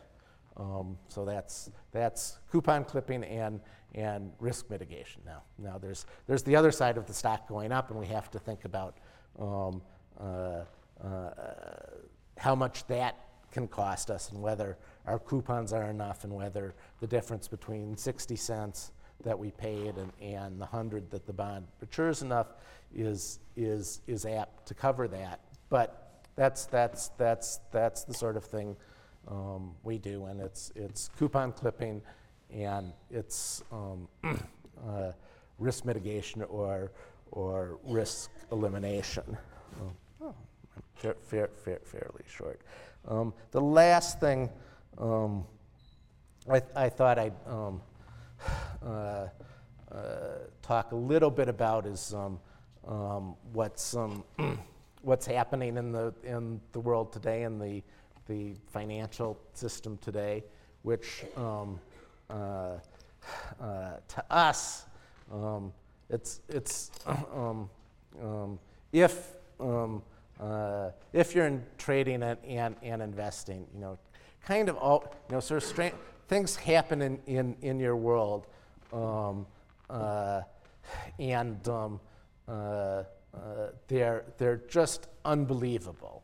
[0.56, 3.60] Um, so that's, that's coupon clipping and,
[3.94, 5.22] and risk mitigation.
[5.24, 8.30] Now, now there's, there's the other side of the stock going up, and we have
[8.32, 8.98] to think about
[9.38, 9.82] um,
[10.20, 10.64] uh,
[11.02, 11.30] uh,
[12.38, 13.16] how much that
[13.50, 18.34] can cost us and whether our coupons are enough and whether the difference between 60
[18.36, 18.92] cents
[19.24, 22.54] that we paid and, and the 100 that the bond matures enough
[22.94, 25.40] is, is, is apt to cover that.
[25.68, 28.76] But that's, that's, that's, that's the sort of thing
[29.28, 32.02] um, we do, and it's, it's coupon clipping
[32.52, 35.12] and it's um, uh,
[35.58, 36.92] risk mitigation or,
[37.30, 39.37] or risk elimination.
[40.22, 40.35] Oh,
[40.94, 42.61] fair, fair, fair, fairly short.
[43.08, 44.50] Um, the last thing
[44.98, 45.44] um,
[46.50, 47.80] I, I, thought I'd um,
[48.85, 49.28] uh, uh,
[50.62, 52.14] talk a little bit about is
[53.52, 53.96] what's,
[55.02, 57.82] what's happening in the, in the world today, in the,
[58.26, 60.44] the financial system today,
[60.82, 61.78] which um,
[62.30, 62.78] uh,
[63.61, 64.87] uh, to us,
[65.32, 65.72] um,
[66.11, 67.68] it's, it's um,
[68.22, 68.58] um,
[68.92, 70.02] if, um,
[70.40, 73.98] uh, if you're in trading and, and, and, investing, you know,
[74.44, 75.92] kind of all, you know, sort of stra-
[76.28, 78.46] things happen in, in, in your world.
[78.92, 80.42] Uh,
[81.18, 81.92] and uh,
[82.48, 83.02] uh,
[83.88, 86.22] they're, they're just unbelievable.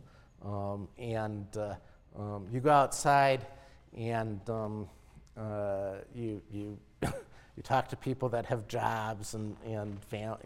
[0.49, 1.75] Um, and uh,
[2.19, 3.45] um, you go outside
[3.97, 4.89] and um,
[5.37, 9.99] uh, you, you, you talk to people that have jobs and, and,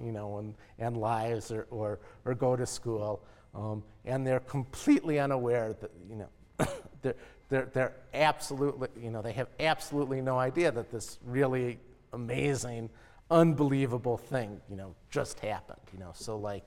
[0.03, 3.23] you know, and, and lives or, or, or go to school,
[3.55, 6.67] um, and they're completely unaware that, you know,
[7.03, 7.15] they're,
[7.49, 11.79] they're, they're absolutely, you know, they have absolutely no idea that this really
[12.13, 12.91] amazing
[13.31, 16.11] unbelievable thing, you know, just happened, you know.
[16.13, 16.67] So like,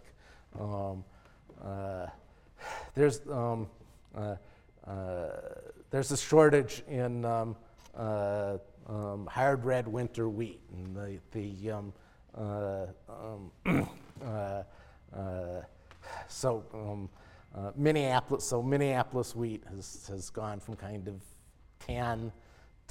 [0.60, 1.04] um,
[1.64, 2.08] uh,
[2.94, 3.68] there's um,
[4.16, 4.36] uh,
[4.88, 5.30] uh,
[5.90, 7.56] there's a shortage in um,
[7.96, 8.58] uh,
[8.88, 11.94] um, hard red winter wheat, and the the um,
[12.38, 13.88] uh, um,
[14.26, 14.64] uh,
[16.28, 17.10] so
[17.76, 21.22] Minneapolis so Minneapolis wheat has has gone from kind of
[21.80, 22.32] 10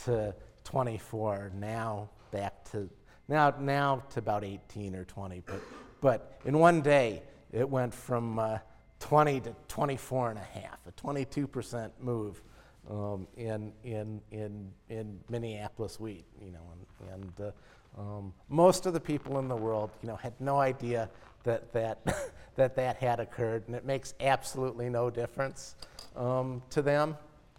[0.04, 2.88] to 24 now back to
[3.28, 5.60] now, now to about 18 or 20, but,
[6.00, 7.22] but in one day,
[7.52, 8.58] it went from uh,
[9.00, 12.42] 20 to 24 and a half, a 22% move
[12.90, 18.92] um, in, in, in, in Minneapolis wheat, you know, and, and uh, um, most of
[18.92, 21.08] the people in the world, you know, had no idea
[21.44, 22.04] that that,
[22.56, 25.76] that, that had occurred, and it makes absolutely no difference
[26.16, 27.16] um, to them.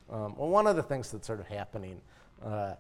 [0.10, 2.00] Um, well, one of the things that's sort of happening
[2.44, 2.76] uh,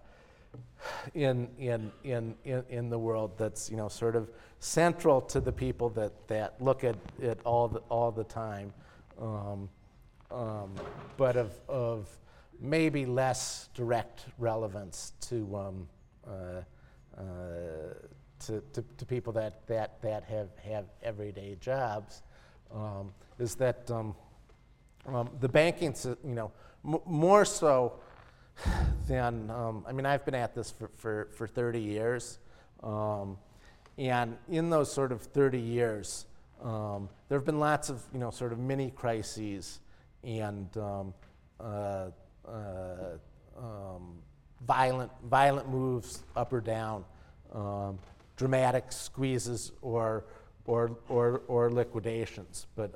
[1.13, 4.29] in, in, in, in, in the world that's, you know, sort of
[4.59, 8.73] central to the people that, that look at it all the, all the time,
[9.21, 9.69] um,
[10.31, 10.73] um,
[11.17, 12.07] but of, of
[12.59, 15.87] maybe less direct relevance to, um,
[16.27, 16.31] uh,
[17.17, 17.23] uh,
[18.39, 22.23] to, to, to, people that, that, that have, have everyday jobs,
[22.73, 24.15] um, is that um,
[25.07, 26.51] um, the banking, you know,
[26.85, 27.99] m- more so
[29.07, 32.39] than, um, I mean, I've been at this for, for, for 30 years.
[32.83, 33.37] Um,
[33.97, 36.25] and in those sort of 30 years,
[36.61, 39.79] um, there have been lots of, you know, sort of mini crises
[40.23, 41.13] and um,
[41.59, 42.09] uh,
[42.47, 43.17] uh,
[43.57, 44.17] um,
[44.65, 47.05] violent, violent moves up or down,
[47.53, 47.99] um,
[48.35, 50.25] dramatic squeezes or,
[50.65, 52.67] or, or, or liquidations.
[52.75, 52.93] But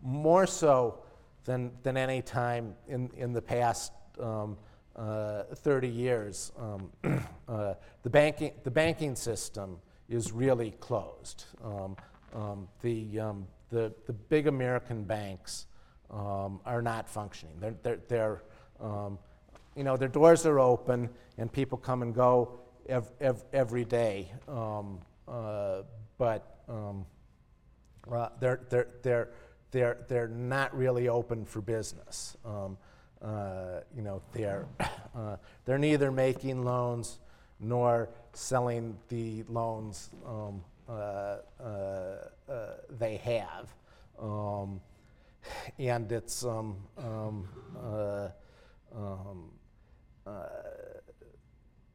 [0.00, 1.00] more so
[1.44, 4.56] than, than any time in, in the past um,
[4.96, 6.90] 30 years, um,
[7.48, 9.78] uh, the, banking, the banking system
[10.08, 11.44] is really closed.
[11.64, 11.96] Um,
[12.34, 15.66] um the, um, the, the big American banks
[16.10, 17.54] um, are not functioning.
[17.58, 18.42] They're, they're, they're
[19.76, 24.30] you know, their doors are open and people come and go ev- ev- every day.
[25.26, 25.82] Uh,
[26.18, 26.58] but
[28.10, 29.28] uh, they're, they're, they're,
[29.70, 32.36] they're, they're not really open for business.
[33.22, 34.66] Uh, you know, they're,
[35.14, 37.18] uh, they're neither making loans
[37.60, 41.66] nor selling the loans um, uh, uh,
[42.48, 42.66] uh,
[42.98, 43.72] they have.
[44.20, 44.80] Um,
[45.78, 47.48] and it's um, um,
[48.94, 49.50] um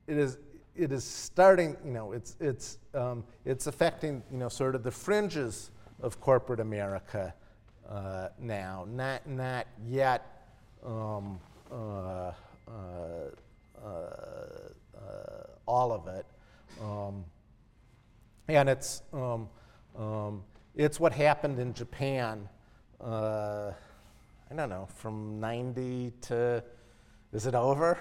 [0.07, 0.37] it is
[0.75, 4.91] it is starting you know it's it's um, it's affecting you know sort of the
[4.91, 5.71] fringes
[6.01, 7.33] of corporate America
[7.89, 10.36] uh, now not not yet
[10.85, 11.39] um,
[11.71, 12.31] uh,
[13.83, 16.25] uh, uh, all of it.
[16.81, 17.23] Um,
[18.47, 19.49] and it's, um,
[19.97, 20.43] um,
[20.75, 22.47] it's what happened in Japan,
[23.01, 23.73] I
[24.55, 26.63] don't know, from 90 to,
[27.33, 27.97] is it over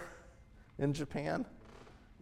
[0.79, 1.45] in Japan?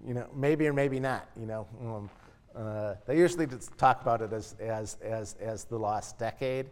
[0.07, 1.67] You know, maybe or maybe not, you know.
[1.81, 2.11] Um,
[2.57, 6.67] uh, they usually talk about it as, as, as, as the lost decade.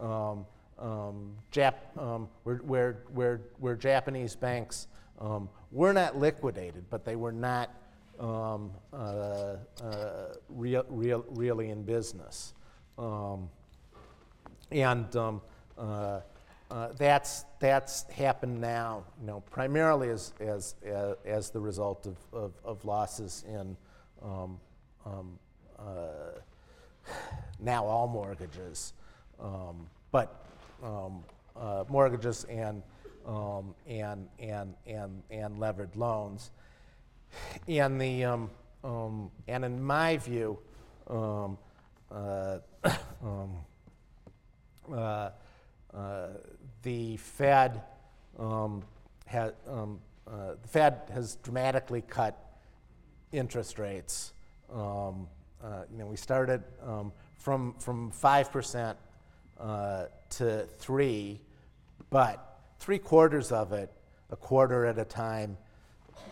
[0.00, 0.44] Um,
[0.80, 4.86] Jap, um, where, where, where, where, Japanese banks
[5.20, 7.70] um, were not liquidated, but they were not
[8.18, 9.56] um, uh, uh,
[10.48, 12.54] real, real, really in business.
[12.98, 13.48] Um,
[14.70, 15.40] and um,
[15.78, 16.20] uh,
[16.70, 22.16] uh, that's, that's happened now, you know, primarily as, as, as, as the result of,
[22.32, 23.76] of, of losses in
[25.78, 25.86] uh,
[27.60, 28.92] now all mortgages.
[30.12, 30.46] but
[30.82, 31.22] um,
[31.56, 32.82] uh, mortgages and,
[33.26, 36.50] um, and, and, and, and levered loans.
[37.68, 38.50] And, the, um,
[38.82, 40.58] um and in my view,
[41.08, 41.58] um,
[42.10, 42.58] uh,
[43.22, 43.56] um,
[44.92, 45.30] uh,
[45.94, 46.28] uh,
[46.82, 47.82] the Fed
[49.26, 49.90] has, uh,
[50.62, 52.50] the Fed has dramatically cut
[53.32, 54.32] interest rates.
[54.72, 55.28] Um,
[55.62, 58.96] uh, you know, we started um, from from five percent
[59.60, 61.40] uh, to three,
[62.08, 63.90] but three quarters of it,
[64.30, 65.56] a quarter at a time,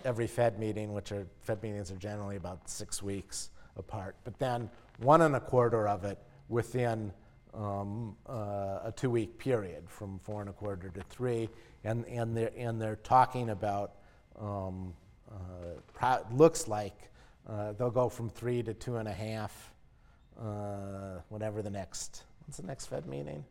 [0.04, 4.70] every Fed meeting, which are Fed meetings are generally about six weeks apart, but then
[4.98, 6.18] one and a quarter of it
[6.48, 7.12] within
[7.54, 11.48] um, uh, a two week period from four and a quarter to three.
[11.84, 13.92] And, and, they're, and they're talking about,
[14.38, 14.94] um,
[15.30, 15.34] uh,
[15.92, 17.10] pro- looks like
[17.48, 19.72] uh, they'll go from three to two and a half,
[20.40, 23.44] uh, whatever the next When's the next Fed meeting?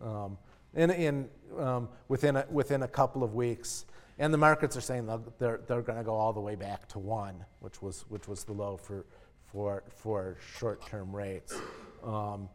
[0.00, 0.38] Um,
[0.74, 3.86] in, in, um, within, a, within a couple of weeks.
[4.20, 5.06] And the markets are saying
[5.40, 8.44] they're, they're going to go all the way back to one, which was, which was
[8.44, 9.04] the low for,
[9.46, 11.56] for, for short term rates.
[12.04, 12.48] Um,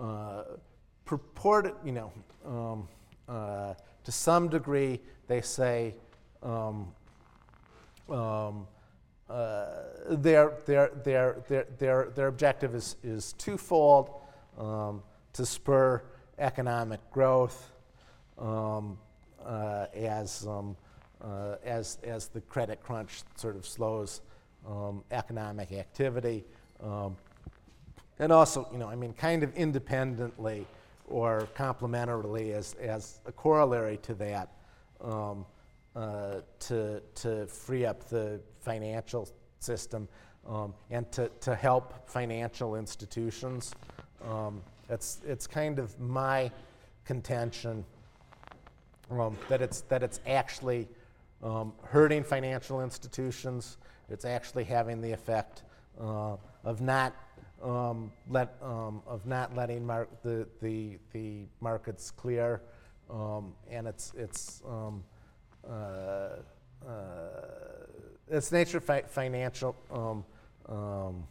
[0.00, 0.44] uh,
[1.04, 2.12] purported, you know,
[2.46, 2.88] um,
[3.28, 5.94] uh, to some degree, they say
[6.42, 6.90] um,
[8.08, 8.66] um,
[9.28, 9.66] uh,
[10.08, 14.22] their, their, their, their, their, their objective is, is twofold
[14.58, 15.02] um,
[15.32, 16.02] to spur
[16.38, 17.70] economic growth
[18.38, 18.98] um,
[19.44, 20.76] uh, as, um,
[21.22, 24.20] uh, as, as the credit crunch sort of slows
[24.66, 26.44] um, economic activity.
[26.82, 27.16] Um,
[28.18, 30.66] and also, you know, I mean, kind of independently
[31.06, 34.52] or complementarily as, as a corollary to that,
[35.00, 35.44] um,
[35.94, 39.28] uh, to, to free up the financial
[39.60, 40.08] system
[40.46, 43.72] um, and to, to help financial institutions.
[44.26, 46.50] Um, it's, it's kind of my
[47.04, 47.84] contention
[49.10, 50.88] um, that, it's, that it's actually
[51.42, 53.76] um, hurting financial institutions.
[54.08, 55.62] It's actually having the effect
[56.00, 57.14] uh, of not
[57.62, 62.60] um, let, um, of not letting mar- the, the, the markets clear,
[63.10, 66.30] um, and it's, it's, uh, uh,
[68.30, 69.76] it's nature fi- financial.
[69.90, 70.24] Um,
[70.68, 71.24] um,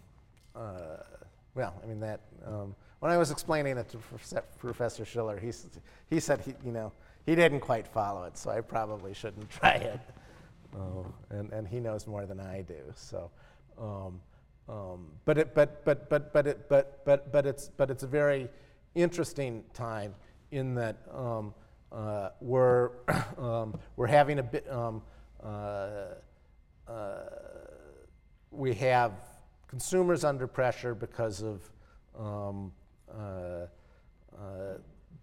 [0.55, 0.97] uh,
[1.55, 2.21] well, I mean that.
[2.45, 5.51] Um, when I was explaining it to Prof- Shiller, he,
[6.09, 6.93] he said he, you know,
[7.25, 9.99] he didn't quite follow it, so I probably shouldn't try it.
[10.73, 12.79] Oh, and, and he knows more than I do.
[12.95, 13.29] So,
[13.77, 14.21] um,
[14.69, 18.07] um, but, it, but, but, but, but, it, but, but, but, it's, but it's a
[18.07, 18.47] very
[18.95, 20.15] interesting time
[20.51, 21.53] in that um,
[21.91, 22.91] uh, we're,
[23.37, 25.01] um, we're having a bit, um,
[25.43, 26.05] uh,
[26.87, 27.19] uh,
[28.49, 29.11] we have
[29.67, 31.69] consumers under pressure because of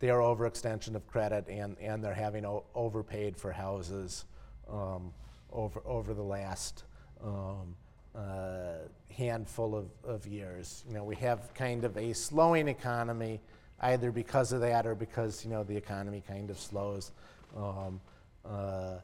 [0.00, 4.24] their overextension of credit and, and they're having overpaid for houses
[4.68, 5.12] um,
[5.52, 6.84] over, over the last
[7.22, 7.76] um,
[8.14, 8.78] uh,
[9.14, 10.84] handful of, of years.
[10.88, 13.40] You know, we have kind of a slowing economy,
[13.80, 17.12] either because of that or because, you know, the economy kind of slows
[17.56, 18.00] um,
[18.44, 18.96] uh,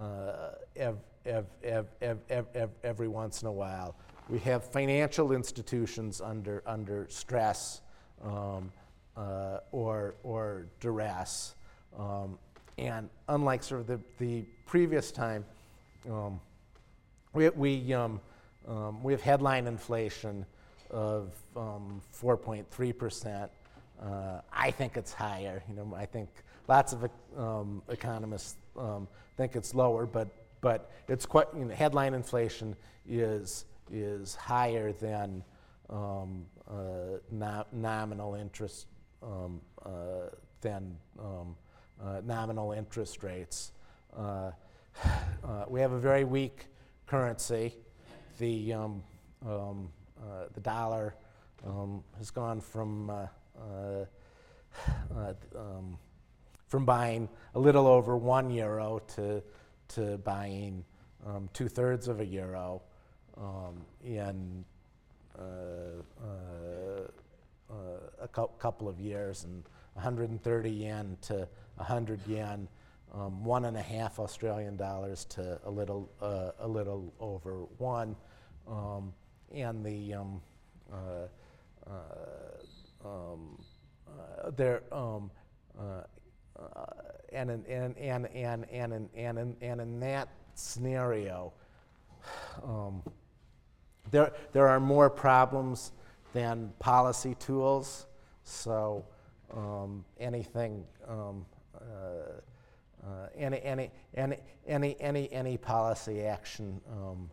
[0.00, 3.94] uh, ev- ev- ev- every once in a while.
[4.28, 7.82] We have financial institutions under, under stress
[8.24, 8.72] um,
[9.16, 11.54] uh, or, or duress.
[11.98, 12.38] Um,
[12.78, 15.44] and unlike sort of the, the previous time,
[16.08, 16.40] um,
[17.32, 18.20] we, we, um,
[18.66, 20.46] um, we have headline inflation
[20.90, 23.48] of um, 4.3%.
[24.02, 25.62] Uh, I think it's higher.
[25.68, 26.30] You know, I think
[26.68, 29.06] lots of um, economists um,
[29.36, 30.28] think it's lower, but,
[30.60, 32.76] but it's quite, you know, headline inflation
[33.08, 35.42] is, is higher than
[35.88, 38.86] um, uh, no, nominal interest
[39.22, 40.28] um, uh,
[40.60, 41.56] than um,
[42.02, 43.72] uh, nominal interest rates.
[45.68, 46.66] We have a very weak
[47.06, 47.74] currency.
[48.38, 49.02] The, um,
[49.44, 49.90] um,
[50.54, 51.16] the dollar
[51.66, 53.10] um, has gone from,
[53.60, 54.06] um,
[56.68, 59.42] from buying a little over one euro to,
[59.88, 60.84] to buying
[61.26, 62.82] um, two thirds of a euro
[63.36, 64.64] um, in
[65.38, 67.08] a
[68.28, 69.64] cou- couple of years, and
[69.94, 72.68] 130 yen to 100 yen,
[73.12, 78.16] um, one and a half Australian dollars to a little, uh, a little over one,
[78.68, 79.12] um,
[79.52, 80.40] and the um,
[80.92, 83.62] uh, uh, um,
[84.08, 84.82] uh, there.
[84.92, 85.30] Um,
[85.78, 86.02] uh,
[86.58, 86.84] uh,
[87.32, 91.52] and, in, and, and, and, and, and, in, and in that scenario,
[92.62, 93.02] um,
[94.10, 95.92] there, there are more problems
[96.32, 98.06] than policy tools.
[98.44, 99.04] So
[99.54, 101.44] um, anything, um,
[101.74, 101.80] uh,
[103.06, 104.36] uh, any, any, any,
[104.66, 107.30] any, any, any policy action um,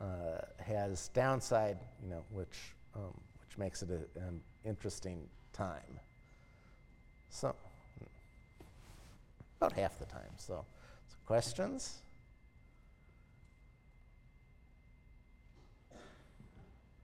[0.00, 5.98] uh, has downside, you know, which, um, which makes it a, an interesting time.
[7.28, 7.54] So,
[9.60, 10.30] about half the time.
[10.36, 10.64] So,
[11.08, 11.98] so questions?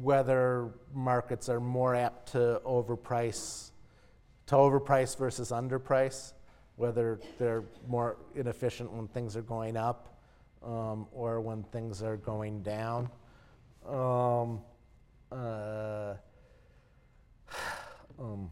[0.01, 3.72] whether markets are more apt to overprice,
[4.53, 6.34] to overprice versus underprice,
[6.76, 10.20] whether they're more inefficient when things are going up
[10.62, 13.09] um, or when things are going down.
[13.88, 14.61] Um,
[15.30, 16.14] uh,
[18.20, 18.50] um,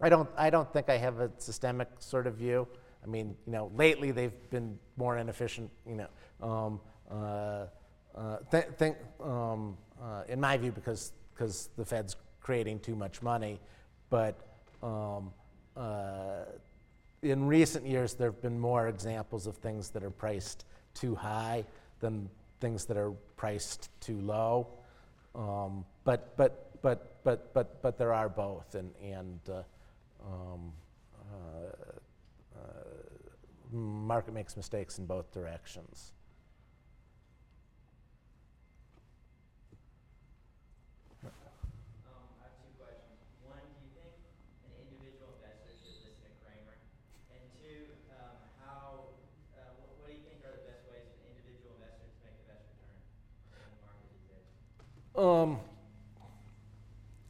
[0.00, 2.66] I don't, I don't think I have a systemic sort of view.
[3.04, 6.08] I mean, you know, lately they've been more inefficient, you know,
[6.42, 7.66] um, uh,
[8.16, 13.22] uh, th- think, um, uh, in my view, because, because the Fed's creating too much
[13.22, 13.60] money.
[14.10, 15.32] But um,
[15.76, 16.44] uh,
[17.22, 20.64] in recent years, there have been more examples of things that are priced
[20.94, 21.64] too high
[22.00, 22.28] than
[22.60, 24.68] things that are priced too low.
[25.34, 29.62] Um, but, but, but, but, but, but there are both, and, and uh,
[30.24, 30.72] um,
[31.30, 32.62] uh, uh,
[33.72, 36.12] market makes mistakes in both directions.
[41.22, 41.30] Um,
[42.40, 43.18] I have two questions.
[43.44, 44.14] One, do you think
[44.64, 46.78] an individual investor should listen to Cramer?
[47.34, 49.12] And two, um, how,
[49.58, 52.18] uh, what, what do you think are the best ways for an individual investor to
[52.24, 54.46] make the best return in the market these days?
[55.16, 55.58] Um,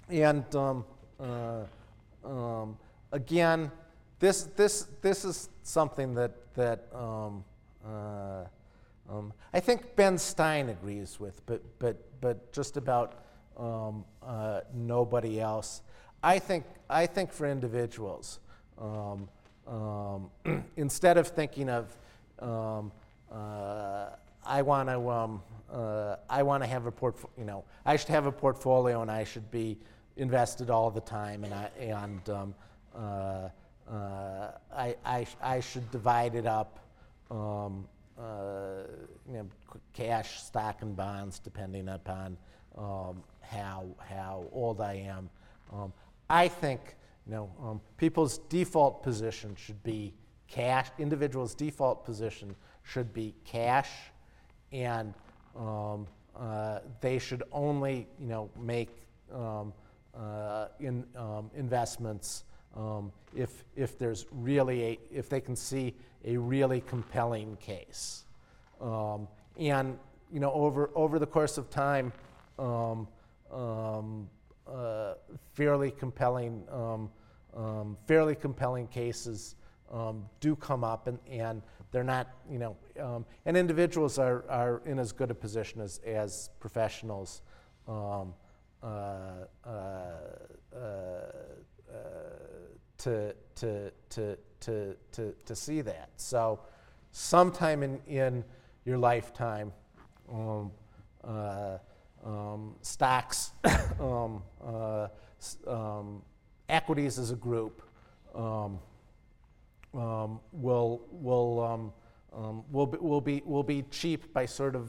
[0.08, 0.84] and um,
[1.20, 1.62] uh,
[2.24, 2.76] um,
[3.12, 3.70] again,
[4.18, 7.44] this this this is something that that um,
[7.86, 8.44] uh,
[9.08, 13.22] um, I think Ben Stein agrees with, but but but just about
[13.56, 15.82] um, uh, nobody else.
[16.22, 18.40] I think I think for individuals,
[20.76, 21.96] instead of thinking of
[23.30, 24.06] uh,
[24.46, 27.34] I want to um, uh, I want to have a portfolio.
[27.38, 29.78] You know, I should have a portfolio, and I should be
[30.16, 32.54] invested all the time, and I and um,
[32.94, 33.48] uh,
[33.90, 36.78] uh, I, I sh- I should divide it up.
[37.30, 37.86] Um,
[38.18, 38.84] uh,
[39.28, 39.48] you know,
[39.92, 42.36] cash, stock, and bonds, depending upon
[42.78, 45.28] um, how how old I am.
[45.72, 45.92] Um,
[46.30, 50.14] I think you know um, people's default position should be
[50.48, 50.88] cash.
[50.98, 53.90] Individuals' default position should be cash,
[54.72, 55.14] and
[55.56, 56.06] um,
[56.38, 58.90] uh, they should only you know make
[59.32, 59.72] um,
[60.14, 62.44] uh, in um, investments
[62.76, 65.94] um, if if there's really a if they can see
[66.24, 68.24] a really compelling case,
[68.80, 69.26] um,
[69.58, 69.98] and
[70.30, 72.12] you know over over the course of time,
[72.58, 72.96] uh,
[75.54, 76.62] fairly compelling
[78.06, 79.54] fairly compelling cases
[80.40, 81.62] do come up, and, and
[81.96, 85.98] they're not you know um, and individuals are, are in as good a position as
[86.04, 87.40] as professionals.
[87.88, 88.34] Um,
[88.82, 89.70] uh, uh,
[90.76, 91.98] uh,
[92.98, 96.10] to, to, to, to, to, to see that.
[96.16, 96.60] So,
[97.10, 98.44] sometime in, in
[98.84, 99.72] your lifetime,
[100.30, 100.70] um,
[101.24, 101.78] uh,
[102.24, 103.52] um, stocks,
[104.00, 105.08] um, uh,
[105.66, 106.22] um,
[106.68, 107.82] equities as a group
[109.96, 111.92] um, will, will, um,
[112.32, 114.88] um, will, be, will, be, will be cheap by sort of,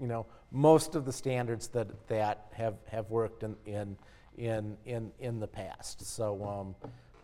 [0.00, 3.96] you know, most of the standards that, that have, have worked in, in,
[4.38, 6.06] in, in, in the past.
[6.06, 6.74] So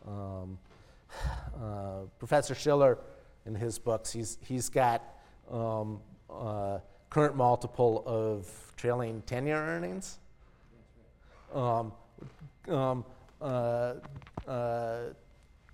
[0.07, 0.59] um, um,
[1.63, 2.99] uh, Professor Shiller,
[3.47, 5.03] in his books, he's, he's got
[5.51, 6.79] um, uh,
[7.09, 10.19] current multiple of trailing 10-year earnings.
[11.55, 11.93] Um,
[12.69, 13.05] um,
[13.41, 13.95] uh,
[14.47, 14.99] uh,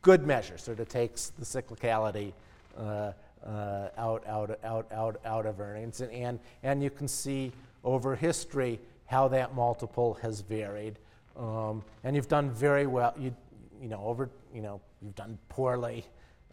[0.06, 2.32] good measure, sort of takes the cyclicality
[2.78, 3.10] uh,
[3.44, 6.00] uh, out, out, out, out, out of earnings.
[6.00, 7.50] And, and, and you can see
[7.82, 11.00] over history how that multiple has varied.
[11.36, 13.14] Um, and you've done very well.
[13.18, 13.34] You,
[13.82, 16.04] you know, over, you know, you've done poorly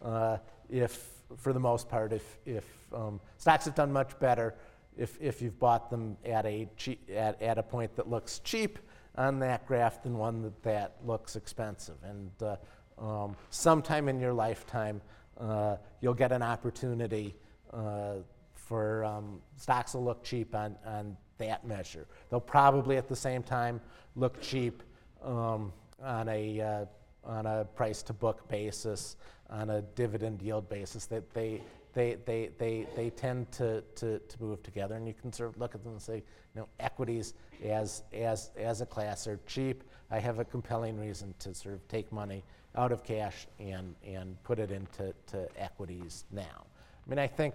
[0.02, 0.38] uh,
[0.68, 4.56] if, for the most part, if, if um, stocks have done much better
[4.98, 6.68] if, if you've bought them at a,
[7.14, 8.80] at, at a point that looks cheap
[9.16, 11.94] on that graph than one that, that looks expensive.
[12.02, 12.56] And uh,
[12.98, 15.00] um, sometime in your lifetime,
[15.38, 17.34] uh, you'll get an opportunity
[17.72, 18.14] uh,
[18.54, 22.06] for um, stocks will look cheap on, on that measure.
[22.30, 23.80] They'll probably at the same time
[24.16, 24.82] look cheap
[25.22, 25.72] um,
[26.02, 26.84] on a uh,
[27.24, 29.16] on a price to book basis,
[29.48, 31.06] on a dividend yield basis.
[31.06, 31.62] That they
[31.94, 35.60] they, they, they, they tend to, to, to move together, and you can sort of
[35.60, 37.34] look at them and say, you know, equities
[37.64, 39.84] as, as, as a class are cheap.
[40.10, 42.42] I have a compelling reason to sort of take money
[42.76, 46.66] out of cash and, and put it into to equities now.
[47.06, 47.54] I mean, I think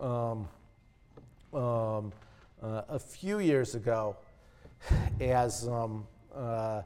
[0.00, 0.48] um,
[1.52, 2.12] um,
[2.62, 4.16] uh, a few years ago,
[5.20, 6.82] as um, uh,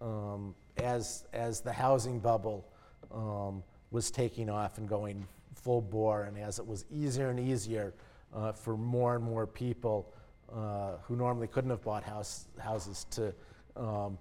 [0.00, 2.66] um, as as the housing bubble
[3.12, 7.94] um, was taking off and going full bore, and as it was easier and easier
[8.34, 10.12] uh, for more and more people
[10.54, 13.32] uh, who normally couldn't have bought house, houses to
[13.76, 14.18] um,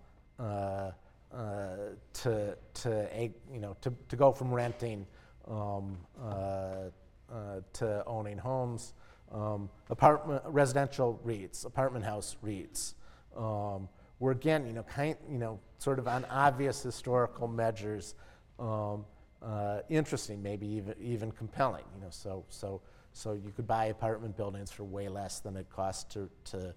[1.32, 5.06] to to you know to, to go from renting
[5.50, 6.90] um, uh,
[7.32, 8.94] uh, to owning homes,
[9.32, 12.94] um, apartment residential REITs, apartment house REITs.
[13.36, 13.88] Um,
[14.20, 18.16] were again, you know, kind, you know, sort of on obvious historical measures,
[18.60, 19.06] um,
[19.42, 21.86] uh, interesting, maybe even even compelling.
[21.96, 22.82] You know, so so
[23.14, 26.74] so you could buy apartment buildings for way less than it costs to to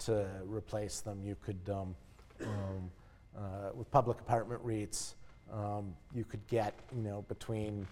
[0.00, 1.20] to replace them.
[1.22, 1.96] You could um,
[2.42, 2.90] um,
[3.36, 5.14] uh, with public apartment REITs,
[5.52, 7.86] um, you could get you know between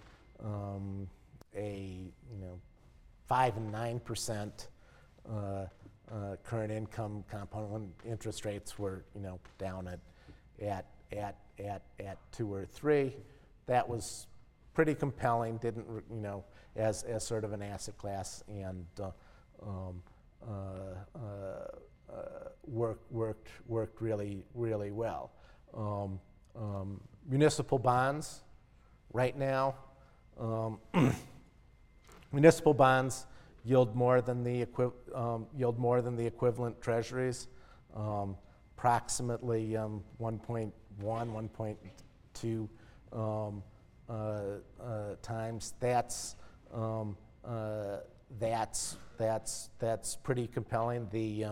[0.45, 1.09] um,
[1.57, 2.59] a you know
[3.29, 4.69] five and nine percent
[5.29, 5.67] uh,
[6.13, 10.01] uh, current income component when interest rates were you know down at
[10.65, 10.87] at
[11.17, 13.15] at, at, at two or three.
[13.67, 14.27] That was
[14.75, 16.45] pretty compelling, didn't, re- you know,
[16.77, 19.11] as, as sort of an asset class and uh,
[19.63, 20.03] um,
[20.47, 21.67] uh, uh,
[22.67, 25.31] worked, worked, worked really, really well.
[25.75, 26.21] Um,
[26.57, 28.43] um, municipal bonds,
[29.13, 29.75] right now,
[30.39, 30.79] um,
[32.33, 33.27] municipal bonds
[33.65, 37.49] yield more than the equi- um, yield more than the equivalent treasuries,
[37.95, 38.37] um,
[38.77, 42.69] approximately um, 1.1, 1.2
[43.13, 43.63] um,
[44.09, 44.13] uh,
[44.83, 45.75] uh, times.
[45.81, 46.37] That's
[47.45, 47.99] uh,
[48.39, 51.09] that's that's that's pretty compelling.
[51.11, 51.45] The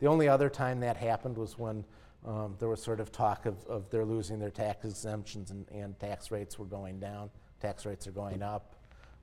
[0.00, 1.84] the only other time that happened was when
[2.26, 5.98] um, there was sort of talk of, of they're losing their tax exemptions and, and
[5.98, 7.30] tax rates were going down.
[7.60, 8.74] Tax rates are going up.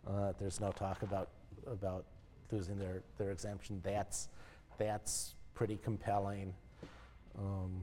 [0.07, 1.29] Uh, there's no talk about
[1.67, 2.05] about
[2.51, 3.81] losing their, their exemption.
[3.83, 4.29] That's
[4.77, 6.53] that's pretty compelling.
[7.39, 7.81] Um,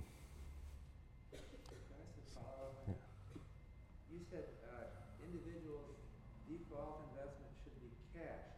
[1.33, 2.89] Can I ask a follow-up?
[4.13, 4.93] You said uh,
[5.25, 5.97] individuals'
[6.49, 8.49] default investment should be cash.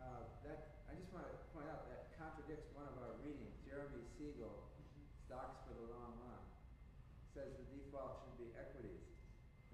[0.00, 3.54] Uh, That, I just want to point out, that contradicts one of our readings.
[3.64, 4.66] Jeremy Siegel,
[5.28, 6.42] Stocks for the Long Run,
[7.32, 9.04] says the default should be equities.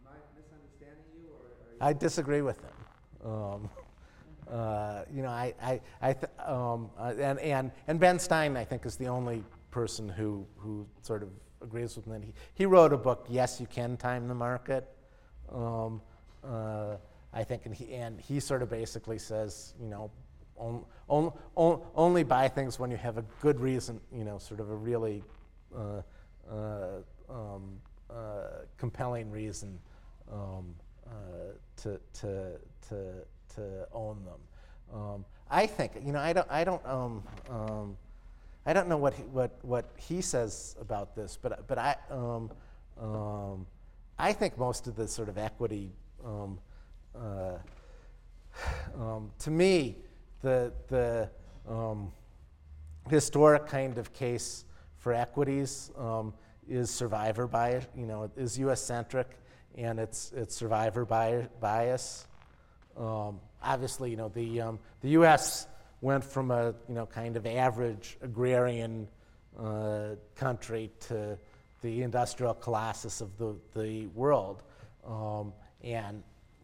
[0.02, 1.67] Am I misunderstanding you, or are you?
[1.80, 3.30] I disagree with him.
[3.30, 3.70] Um,
[4.50, 8.64] uh, you know, I, I, I th- um, uh, and, and, and Ben Stein, I
[8.64, 11.30] think, is the only person who, who sort of
[11.62, 12.18] agrees with me.
[12.24, 14.88] He, he wrote a book, Yes, You Can Time the Market.
[15.52, 16.00] Um,
[16.44, 16.96] uh,
[17.32, 20.10] I think, and he, and he sort of basically says, you know,
[20.56, 24.60] on, on, on, only buy things when you have a good reason, you know, sort
[24.60, 25.22] of a really
[25.76, 26.02] uh,
[26.50, 26.86] uh,
[27.28, 29.78] um, uh, compelling reason
[30.32, 30.74] um,
[31.82, 32.52] to, to,
[32.88, 33.12] to,
[33.54, 34.40] to own them.
[34.92, 37.96] Um, I think, you know, I don't, I don't, um, um,
[38.66, 42.50] I don't know what he, what, what he says about this, but, but I, um,
[43.00, 43.66] um,
[44.18, 45.92] I think most of the sort of equity,
[46.24, 46.58] um,
[47.18, 47.58] uh,
[49.38, 49.96] to me,
[50.42, 51.28] the, the
[53.08, 54.64] historic kind of case
[54.96, 55.90] for equities
[56.68, 59.38] is survivor bias, you know, is US centric
[59.78, 62.26] and it's, it's survivor bias.
[62.96, 65.66] Um, obviously, you know, the, um, the US
[66.00, 69.08] went from a, you know, kind of average agrarian
[69.58, 71.38] uh, country to
[71.80, 74.62] the industrial colossus of the, the world.
[75.06, 75.52] Um,
[75.82, 76.22] and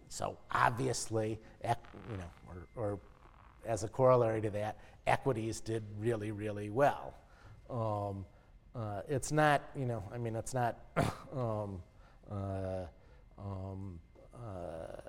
[0.09, 2.25] so obviously, you know,
[2.77, 2.99] or, or
[3.65, 7.15] as a corollary to that, equities did really, really well.
[7.71, 8.27] Um,
[8.75, 10.79] uh, it's not, you know, I mean, it's not,
[11.37, 11.81] um,
[12.31, 12.87] uh,
[13.39, 13.99] um,
[14.35, 15.01] uh,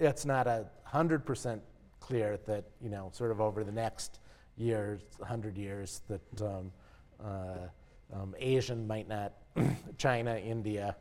[0.00, 1.62] it's not a hundred percent
[2.00, 4.18] clear that, you know, sort of over the next
[4.56, 6.72] years, hundred years, that um,
[7.24, 7.68] uh,
[8.12, 9.32] um, Asian might not,
[9.98, 10.96] China, India,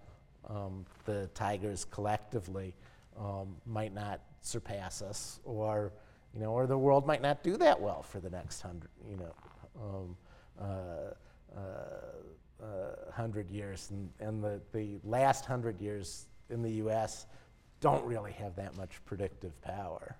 [0.47, 2.75] um, the tigers collectively
[3.19, 5.91] um, might not surpass us, or
[6.33, 9.17] you know, or the world might not do that well for the next hundred, you
[9.17, 9.33] know,
[9.81, 10.17] um,
[10.59, 11.61] uh, uh,
[13.11, 17.25] hundred years, and, and the, the last hundred years in the U.S.
[17.79, 20.15] don't really have that much predictive power.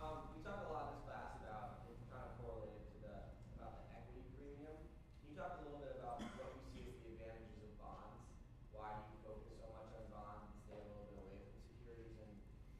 [0.00, 1.80] Um we talked a lot this class about
[2.12, 3.14] kind of correlated to the
[3.58, 4.76] about the equity premium.
[5.20, 8.20] Can you talk a little bit about what you see as the advantages of bonds?
[8.76, 11.56] Why do you focus so much on bonds and stay a little bit away from
[11.66, 12.32] securities and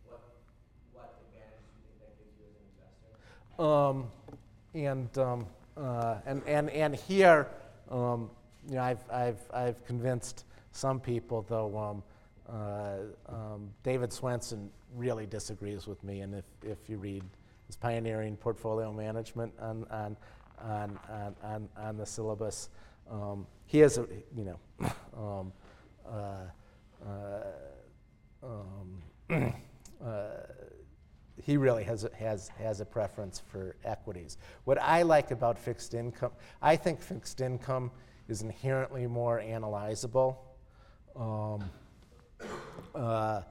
[0.06, 0.22] what
[0.94, 3.12] what advantage do you think that gives you as an investor?
[3.60, 3.96] Um,
[4.74, 5.18] and?
[5.18, 5.46] Um,
[5.76, 7.48] uh, and, and, and here,
[7.90, 8.30] um,
[8.68, 12.02] you know, I've, I've, I've convinced some people, though um,
[12.48, 12.98] uh,
[13.28, 16.20] um, David Swensen really disagrees with me.
[16.20, 17.24] And if, if you read
[17.66, 20.16] his pioneering portfolio management on, on,
[20.62, 22.68] on, on, on, on the syllabus,
[23.10, 24.06] um, he has a,
[24.36, 24.58] you know,
[26.06, 26.12] uh,
[28.44, 28.50] uh,
[30.04, 30.30] uh,
[31.42, 34.38] he really has a, has, has a preference for equities.
[34.64, 37.90] What I like about fixed income, I think fixed income
[38.28, 40.36] is inherently more analyzable.
[41.16, 41.64] Um,
[42.94, 43.42] uh,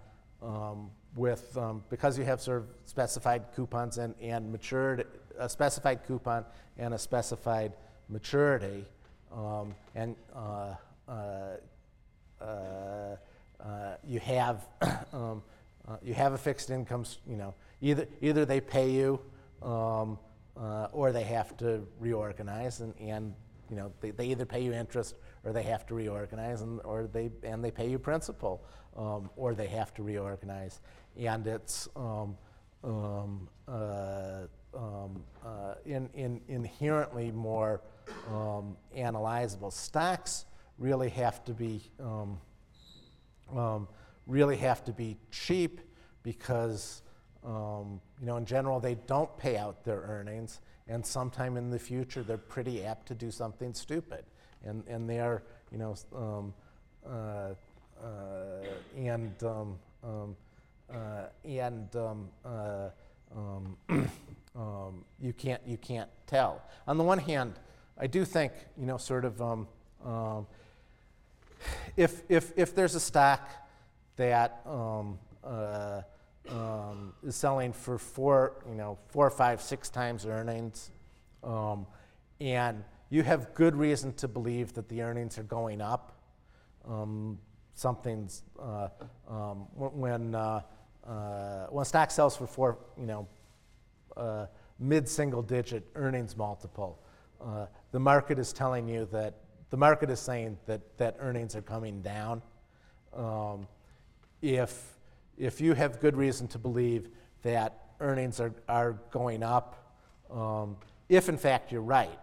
[0.41, 5.05] um, with um, because you have sort of specified coupons and, and matured
[5.37, 6.45] a specified coupon
[6.77, 7.73] and a specified
[8.09, 8.85] maturity,
[9.33, 10.75] um, and uh,
[11.07, 11.13] uh,
[12.41, 14.65] uh, uh, you have
[15.13, 15.41] um,
[15.87, 17.05] uh, you have a fixed income.
[17.27, 19.19] You know, either either they pay you
[19.61, 20.17] um,
[20.57, 23.33] uh, or they have to reorganize, and, and
[23.69, 27.07] you know they, they either pay you interest or they have to reorganize, and or
[27.07, 28.63] they and they pay you principal
[28.95, 30.81] um, or they have to reorganize,
[31.17, 32.37] and it's um,
[32.83, 37.81] um, uh, um, uh, in, in inherently more
[38.31, 39.71] um, analyzable.
[39.73, 40.45] Stocks
[40.77, 41.81] really have to be
[44.27, 45.81] really have to be cheap
[46.21, 47.01] because
[47.45, 51.79] um, you know in general they don't pay out their earnings and sometime in the
[51.79, 54.23] future they're pretty apt to do something stupid
[54.65, 56.53] and and they are you know um,
[57.07, 57.53] uh,
[58.03, 58.63] uh,
[58.97, 60.35] and um, um,
[60.93, 62.89] uh, and um, uh,
[64.55, 66.61] um, you can't you can't tell.
[66.87, 67.53] On the one hand,
[67.97, 69.41] I do think you know sort of
[71.97, 73.49] if if if there's a stock
[74.15, 74.61] that
[76.51, 80.91] um, is selling for four you know four five six times earnings,
[81.43, 81.85] um,
[82.41, 86.15] and you have good reason to believe that the earnings are going up.
[86.87, 87.39] Um,
[87.73, 88.89] something's uh,
[89.27, 90.61] um, when uh,
[91.07, 93.27] uh, when stock sells for four, you know,
[94.17, 94.45] uh,
[94.79, 96.99] mid-single-digit earnings multiple,
[97.41, 99.35] uh, the market is telling you that
[99.69, 102.41] the market is saying that that earnings are coming down.
[103.13, 103.67] Um,
[104.41, 104.98] if
[105.39, 107.09] if you have good reason to believe
[107.41, 109.95] that earnings are, are going up,
[110.29, 110.75] um,
[111.07, 112.19] if in fact you're right,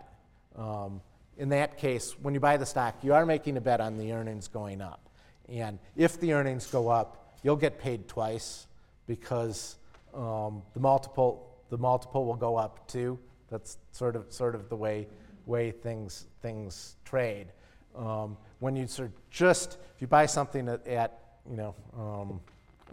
[0.56, 1.00] um,
[1.38, 4.12] in that case, when you buy the stock, you are making a bet on the
[4.12, 5.08] earnings going up.
[5.48, 8.66] And if the earnings go up, you'll get paid twice
[9.06, 9.76] because
[10.14, 13.18] um, the multiple the multiple will go up too.
[13.50, 15.08] That's sort of sort of the way
[15.46, 17.48] way things things trade.
[17.94, 22.40] Um, when you sort of just if you buy something at, at you know um,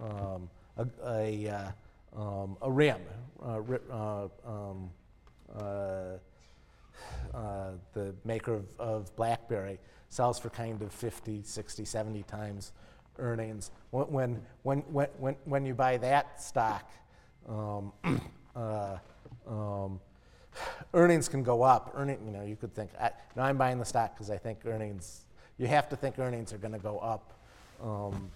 [0.01, 3.01] um, a a, uh, um, a RIM,
[3.45, 4.89] uh, ri- uh, um,
[5.55, 6.17] uh,
[7.33, 9.79] uh, the maker of, of BlackBerry,
[10.09, 12.71] sells for kind of 50, 60, 70 times
[13.17, 13.71] earnings.
[13.91, 16.89] When, when, when, when, when, you buy that stock,
[17.47, 17.91] um,
[18.55, 18.97] uh,
[19.47, 19.99] um,
[20.93, 21.93] earnings can go up.
[21.95, 24.59] Earning, you know, you could think, I, know, I'm buying the stock because I think
[24.65, 25.25] earnings,
[25.57, 27.33] you have to think earnings are going to go up,
[27.81, 28.31] um,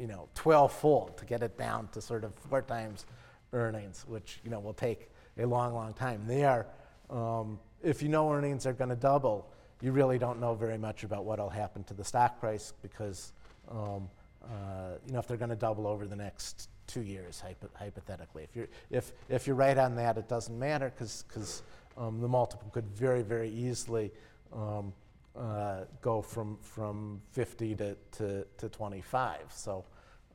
[0.00, 3.04] you know, 12 fold to get it down to sort of four times
[3.52, 6.22] earnings, which, you know, will take a long, long time.
[6.26, 6.66] They are,
[7.10, 9.46] um, if you know earnings are going to double,
[9.80, 13.32] you really don't know very much about what will happen to the stock price because,
[13.70, 14.08] um,
[14.44, 18.44] uh, you know, if they're going to double over the next two years, hypo- hypothetically.
[18.44, 21.62] If you're, if, if you're right on that, it doesn't matter because
[21.96, 24.10] um, the multiple could very, very easily
[24.52, 24.92] um,
[25.36, 29.38] uh, go from, from 50 to, to, to 25.
[29.50, 29.84] So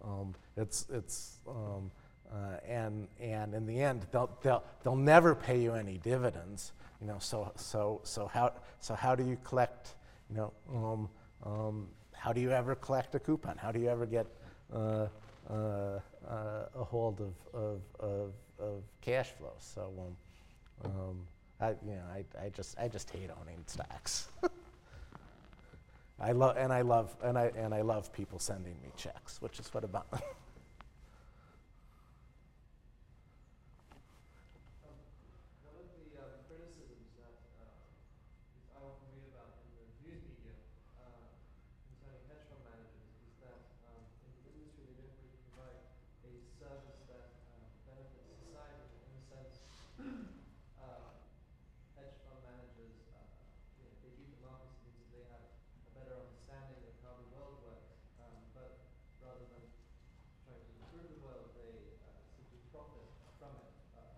[0.05, 1.91] um, it's, it's um,
[2.31, 6.73] uh, and, and in the end, they'll, they'll, they'll never pay you any dividends.
[7.01, 9.95] You know, so, so, so, how, so how do you collect,
[10.29, 11.09] you know, um,
[11.43, 13.57] um, how do you ever collect a coupon?
[13.57, 14.25] How do you ever get
[14.73, 15.07] uh,
[15.49, 19.53] uh, a hold of, of, of, of cash flow?
[19.59, 19.91] So,
[20.83, 21.27] um, um,
[21.59, 24.29] I, you know, I, I, just, I just hate owning stocks.
[26.19, 29.59] I love, and I love, and I, and I love people sending me checks, which
[29.59, 30.07] is what about.
[35.65, 40.53] One of the um, criticisms that uh, I often read about in the news media
[41.01, 41.27] uh,
[41.89, 43.59] concerning hedge fund managers is that
[43.89, 45.79] um, in the industry they don't really provide
[46.23, 48.87] a service that uh, benefits society.
[49.09, 49.55] In a sense,
[50.79, 51.09] uh,
[51.97, 53.25] hedge fund managers, uh,
[53.79, 57.13] you know, they beat the markets means that they have a better understanding of how
[57.17, 57.89] the world works.
[58.21, 58.71] Um, but
[59.23, 59.63] rather than
[60.45, 61.73] trying to improve the world, they
[62.05, 63.05] uh, simply profit
[63.39, 63.71] from it.
[63.95, 64.17] Uh,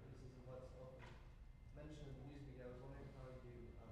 [0.00, 1.04] criticism what's often
[1.76, 2.64] mentioned in the news media.
[2.66, 3.88] I was wondering how you uh,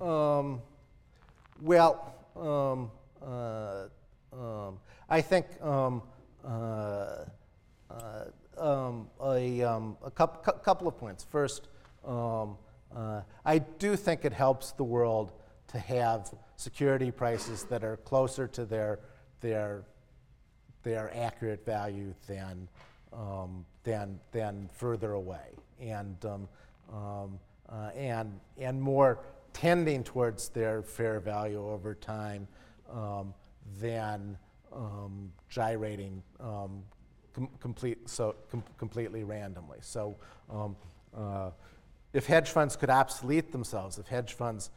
[0.00, 0.60] um,
[1.62, 2.90] well, um,
[3.24, 3.84] uh,
[4.32, 6.02] um, I think um,
[6.44, 7.26] uh,
[7.88, 8.24] uh,
[8.58, 11.22] um, a, a coup- cou- couple of points.
[11.22, 11.68] First,
[12.04, 15.30] uh, I do think it helps the world
[15.68, 18.98] to have security prices that are closer to their,
[19.40, 19.84] their,
[20.82, 22.68] their accurate value than,
[23.84, 25.54] than, than further away.
[25.80, 26.16] And,
[26.92, 29.20] um, uh, and, and more
[29.52, 32.46] tending towards their fair value over time
[32.92, 33.32] um,
[33.80, 34.36] than
[34.74, 36.82] um, gyrating um,
[37.32, 39.78] com- complete, so, com- completely randomly.
[39.80, 40.16] So
[40.50, 40.76] um,
[41.16, 41.50] uh,
[42.12, 44.70] if hedge funds could obsolete themselves, if hedge funds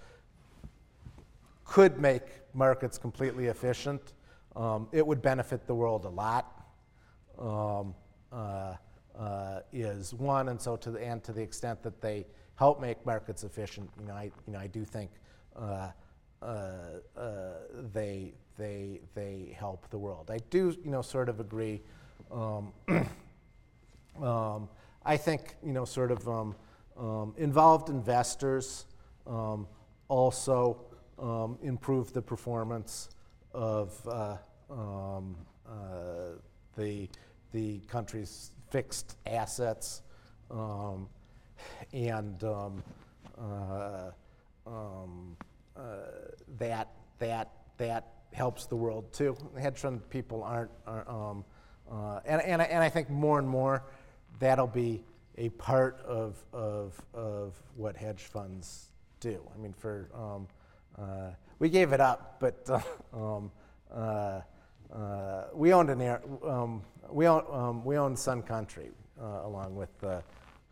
[1.66, 4.14] could make markets completely efficient,
[4.55, 6.68] um, it would benefit the world a lot.
[7.38, 7.93] Um,
[8.32, 8.76] uh,
[9.18, 13.05] uh, is one, and so to the and to the extent that they help make
[13.05, 15.11] markets efficient, you know, I you know I do think
[15.55, 15.89] uh,
[16.41, 17.53] uh, uh,
[17.93, 20.30] they, they, they help the world.
[20.30, 21.82] I do, you know, sort of agree.
[22.32, 22.72] Um,
[24.22, 24.70] um,
[25.03, 26.55] I think, you know, sort of um,
[26.97, 28.86] um, involved investors
[29.26, 29.68] um,
[30.09, 30.82] also
[31.18, 33.09] um, improve the performance
[33.53, 34.38] of uh,
[34.70, 35.22] uh,
[36.76, 37.09] the,
[37.51, 40.01] the country's fixed assets.
[40.49, 41.07] Um,
[41.93, 42.84] and um,
[43.38, 44.11] uh,
[44.65, 45.38] um,
[45.76, 45.82] uh,
[46.57, 46.89] that,
[47.20, 49.36] that, that helps the world too.
[49.59, 51.45] Hedge fund people aren't, are, um,
[51.91, 53.84] uh, and, and, I, and I think more and more
[54.39, 55.03] that'll be
[55.38, 59.39] a part of, of, of what hedge funds do.
[59.53, 60.47] I mean, for, um,
[60.97, 62.68] uh, we gave it up, but
[64.94, 68.90] uh, we owned an air, um, we, own, um, we owned Sun Country
[69.22, 70.22] uh, along with uh,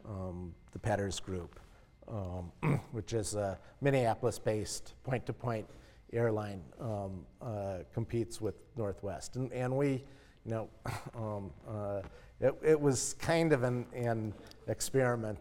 [0.08, 1.60] um, the Petters Group,
[2.08, 2.52] um,
[2.92, 5.68] which is a Minneapolis-based point-to-point
[6.14, 10.04] airline, um, uh, competes with Northwest, and, and we,
[10.46, 10.70] you know,
[11.16, 12.02] um, uh,
[12.40, 14.34] it, it was kind of an, an
[14.68, 15.40] experiment,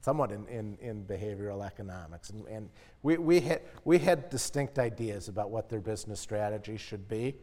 [0.00, 2.68] somewhat in, in, in behavioral economics, and, and
[3.02, 7.34] we, we had we had distinct ideas about what their business strategy should be.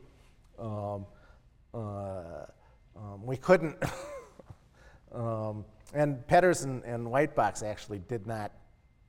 [0.60, 1.06] Um,
[1.74, 2.46] uh,
[2.96, 3.78] um, we couldn't.
[5.14, 8.52] Um, and Petters and, Whitebox actually did not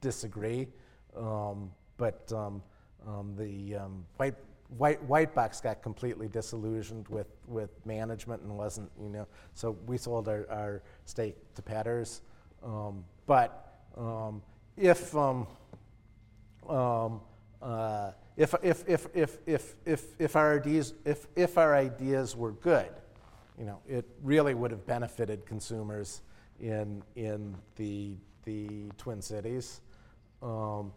[0.02, 0.68] disagree,
[1.16, 2.62] um, but um,
[3.06, 3.78] um, the
[4.18, 4.34] White,
[4.76, 10.28] White, Whitebox got completely disillusioned with, with management and wasn't, you know, so we sold
[10.28, 12.20] our, our stake to Petters.
[13.26, 13.78] But
[14.76, 15.16] if,
[17.62, 22.52] uh, if, if, if, if, if, if, if, our ideas, if, if our ideas were
[22.52, 22.90] good,
[23.58, 26.22] you know, it really would have benefited consumers
[26.60, 29.80] in, in the, the Twin Cities.
[30.42, 30.92] Um,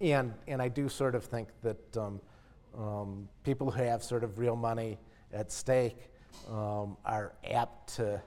[0.00, 2.20] and, and I do sort of think that um,
[2.76, 4.98] um, people who have sort of real money
[5.32, 6.10] at stake
[6.48, 8.20] um, are apt to,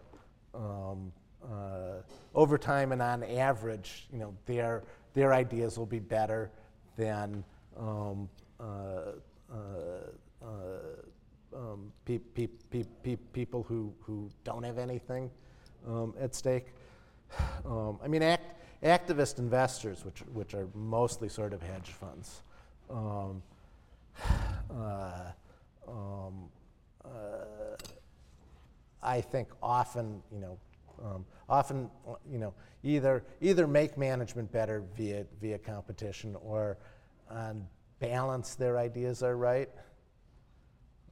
[0.55, 1.11] um,
[1.43, 2.01] uh,
[2.33, 6.51] over time and on average, you know, their, their ideas will be better
[6.97, 7.43] than
[7.77, 8.63] um, uh,
[9.51, 9.55] uh,
[10.43, 10.47] uh,
[11.55, 15.29] um, pe- pe- pe- pe- people who, who don't have anything
[15.87, 16.67] um, at stake.
[17.65, 22.41] Um, I mean, act, activist investors, which, which are mostly sort of hedge funds,
[22.89, 23.41] um,
[24.75, 25.31] uh,
[29.03, 30.57] I think often, you know,
[31.03, 31.89] um, often,
[32.31, 32.53] you know,
[32.83, 36.77] either either make management better via via competition or
[37.33, 37.67] on
[37.99, 39.69] balance their ideas are right.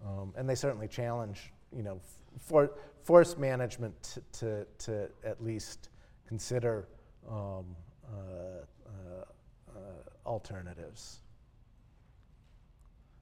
[0.06, 2.00] Um, and they certainly challenge, you know,
[2.40, 2.72] for,
[3.04, 5.90] force management to, to, at least
[6.28, 6.88] consider
[7.30, 7.66] um,
[8.06, 9.24] uh, uh,
[9.70, 9.80] uh,
[10.26, 11.20] alternatives.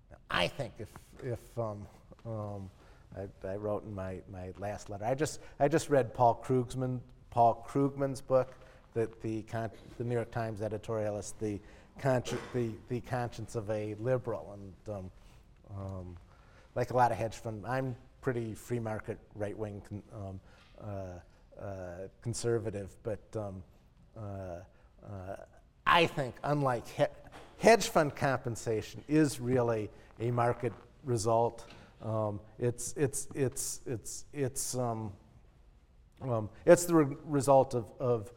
[0.10, 0.90] Now, I think if,
[1.24, 1.86] if um,
[2.26, 2.70] um,
[3.18, 7.00] I, I, wrote in my, my last letter, I just, I just read Paul Krugman,
[7.30, 8.54] Paul Krugman's book,
[8.94, 11.60] that the, con- the New York Times editorialist, the,
[12.00, 14.54] consci- the, the conscience of a liberal.
[14.54, 15.12] And um,
[15.78, 16.18] um,
[16.76, 20.40] like a lot of hedge fund, I'm pretty free market, right wing con- um,
[20.82, 23.64] uh, uh, conservative, but um,
[24.18, 24.22] uh,
[25.06, 25.36] uh,
[25.86, 27.06] I think, unlike he-
[27.58, 30.74] hedge fund compensation, is really a market
[31.04, 31.66] result.
[32.02, 35.12] Um, it's it's it's it's it's um,
[36.66, 38.32] it's the re- result of, of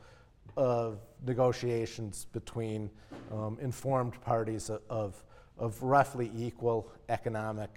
[0.57, 2.91] of negotiations between
[3.33, 7.71] um, informed parties of, of, roughly equal economic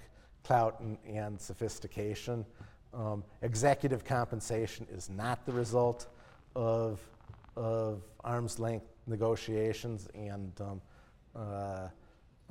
[0.44, 2.44] clout and, and sophistication.
[2.92, 6.06] Um, executive compensation is not the result
[6.54, 7.00] of,
[7.56, 10.80] of arm's length negotiations, and um,
[11.34, 11.88] uh,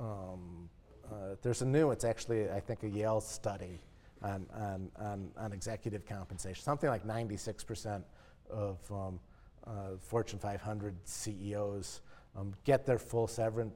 [0.00, 0.68] um,
[1.10, 3.80] uh, there's a new, it's actually, I think, a Yale study
[4.22, 6.62] on, on, on, on executive compensation.
[6.62, 8.02] Something like 96%
[8.50, 9.20] of um,
[9.66, 12.00] uh, Fortune 500 CEOs
[12.36, 13.74] um, get their full severance,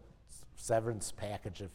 [0.57, 1.71] severance package if,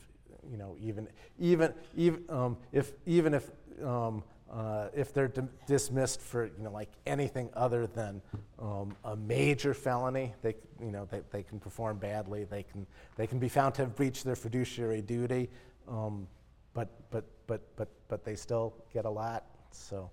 [0.49, 1.07] you know, even
[1.39, 3.49] even even um, if even if
[3.83, 8.21] um, uh, if they're di- dismissed for you know like anything other than
[8.59, 12.43] um, a major felony, they you know they, they can perform badly.
[12.43, 12.85] They can
[13.15, 15.49] they can be found to have breached their fiduciary duty,
[15.87, 16.27] um,
[16.73, 19.45] but but but but but they still get a lot.
[19.71, 20.11] So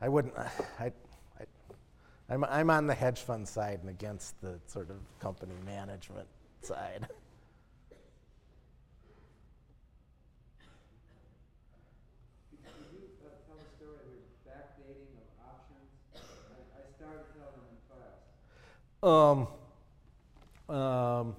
[0.00, 0.34] I wouldn't
[0.78, 0.92] I.
[2.30, 6.28] I'm, I'm on the hedge fund side and against the sort of company management
[6.60, 7.08] side.
[19.00, 19.46] Um,
[20.68, 21.36] um,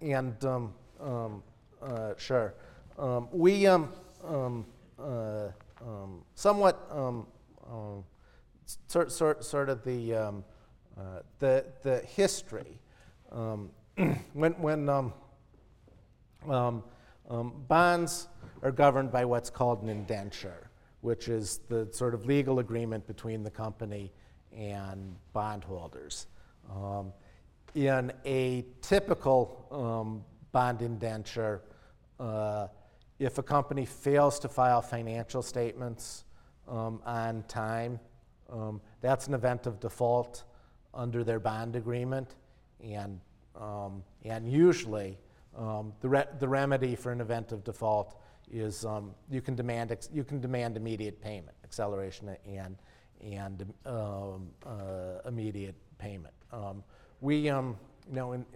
[0.00, 1.42] and um, um,
[1.82, 2.54] uh, sure,
[2.96, 3.92] um, we um,
[4.24, 4.64] um,
[5.00, 5.48] uh,
[5.84, 7.26] um, somewhat um,
[7.68, 8.04] um,
[8.86, 10.44] sort, sort, sort of the um,
[10.98, 12.78] uh, the the history
[13.32, 13.70] um,
[14.32, 15.12] when when um,
[16.48, 16.82] um,
[17.28, 18.28] um, bonds
[18.62, 23.42] are governed by what's called an indenture, which is the sort of legal agreement between
[23.42, 24.12] the company
[24.56, 26.26] and bondholders.
[27.74, 31.62] In a typical bond indenture,
[32.18, 32.68] uh,
[33.18, 36.24] if a company fails to file financial statements
[36.68, 38.00] um, on time,
[38.50, 40.44] um, that's an event of default
[40.94, 42.34] under their bond agreement,
[42.82, 43.20] and
[43.56, 45.18] um, and usually
[45.56, 48.20] um, the re- the remedy for an event of default
[48.50, 52.76] is um, you can demand ex- you can demand immediate payment, acceleration, and
[53.20, 56.34] and um, uh, immediate payment.
[56.52, 56.82] Um,
[57.20, 57.76] we, you
[58.10, 58.46] know, in,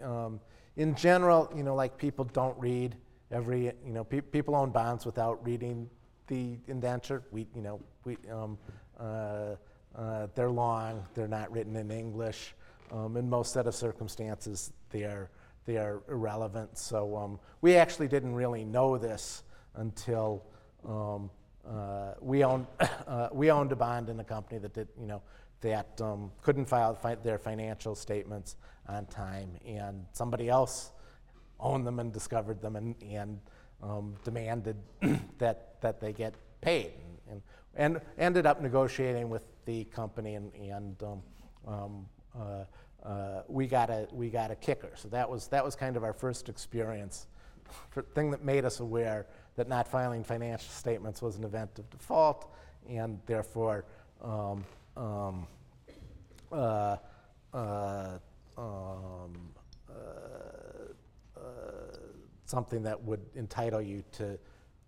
[0.76, 2.96] in general, you know, like people don't read
[3.30, 5.88] every, you know, pe- people own bonds without reading
[6.28, 7.22] the indenture.
[7.30, 8.16] We, you know, we,
[8.98, 9.56] uh,
[9.96, 12.54] uh, they're long, they're not written in English.
[12.90, 15.30] Um, in most set of circumstances, they are,
[15.64, 16.76] they are irrelevant.
[16.76, 20.44] So um, we actually didn't really know this until
[20.86, 21.30] um,
[21.68, 22.66] uh, we owned
[23.06, 25.22] uh, we owned a bond in a company that did you know
[25.60, 28.56] that um, couldn't file fi- their financial statements
[28.88, 30.90] on time, and somebody else
[31.60, 33.38] owned them and discovered them and, and
[33.82, 34.76] um, demanded
[35.38, 37.42] that that they get paid, and, and,
[37.74, 41.22] and ended up negotiating with the company, and, and um,
[41.66, 42.06] um,
[42.38, 42.64] uh,
[43.06, 44.90] uh, we got a we got a kicker.
[44.94, 47.26] So that was that was kind of our first experience,
[48.14, 52.52] thing that made us aware that not filing financial statements was an event of default,
[52.88, 53.84] and therefore
[54.22, 54.64] um,
[54.96, 55.46] um,
[56.50, 56.96] uh,
[57.52, 58.18] uh,
[58.56, 59.54] um,
[59.88, 59.92] uh,
[61.36, 61.40] uh,
[62.44, 64.38] something that would entitle you to,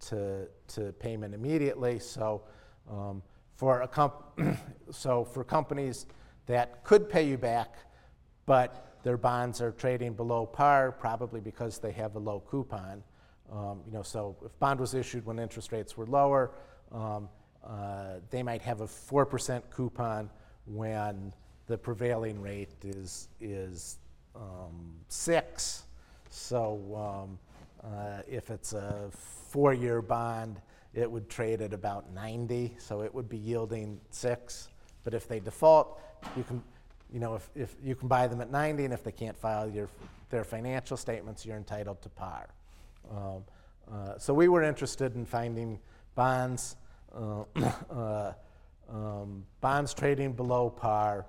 [0.00, 1.98] to, to payment immediately.
[1.98, 2.42] So,
[2.90, 3.22] um,
[3.56, 4.38] for a comp-
[4.90, 6.06] so for companies
[6.46, 7.76] that could pay you back,
[8.46, 13.02] but their bonds are trading below par, probably because they have a low coupon.
[13.52, 16.52] Um, you know, so if bond was issued when interest rates were lower,
[16.90, 17.28] um,
[17.64, 20.30] uh, they might have a four percent coupon
[20.66, 21.32] when
[21.66, 23.98] the prevailing rate is is
[24.34, 25.84] um, six.
[26.30, 27.38] So um,
[27.84, 30.60] uh, if it's a four-year bond,
[30.94, 34.68] it would trade at about 90, so it would be yielding six.
[35.02, 36.00] But if they default,
[36.36, 36.62] you can,
[37.12, 39.68] you know, if, if you can buy them at 90, and if they can't file
[39.68, 39.88] your,
[40.30, 42.48] their financial statements, you're entitled to par.
[43.10, 43.44] Um,
[43.92, 45.78] uh, so we were interested in finding
[46.14, 46.76] bonds,
[47.14, 47.42] uh,
[47.90, 48.32] uh,
[48.88, 51.26] um, bonds trading below par,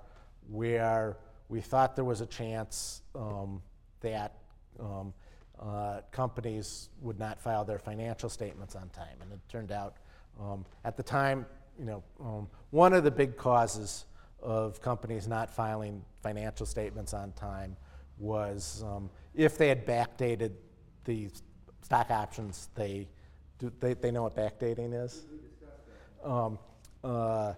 [0.48, 1.16] where
[1.48, 3.60] we thought there was a chance um,
[4.00, 4.34] that
[4.80, 5.12] um,
[5.60, 9.16] uh, companies would not file their financial statements on time.
[9.22, 9.96] And it turned out,
[10.40, 11.46] um, at the time,
[11.78, 14.04] you know, um, one of the big causes
[14.42, 17.76] of companies not filing financial statements on time
[18.18, 20.52] was um, if they had backdated
[21.04, 21.28] the
[21.82, 23.08] stock options, they,
[23.58, 25.24] do, they, they know what backdating is?
[26.24, 26.58] Um,
[27.04, 27.54] uh,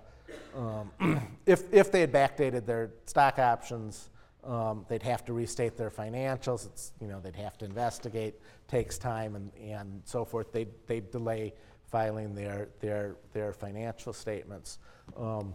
[0.57, 0.90] um,
[1.46, 4.11] if, if they had backdated their stock options,
[4.49, 6.66] um, they'd have to restate their financials.
[6.66, 8.36] It's, you know, they'd have to investigate,
[8.66, 10.52] takes time and, and so forth.
[10.52, 11.52] They'd, they'd delay
[11.90, 14.78] filing their, their, their financial statements.
[15.16, 15.55] Um,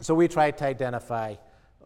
[0.00, 1.34] so we tried to identify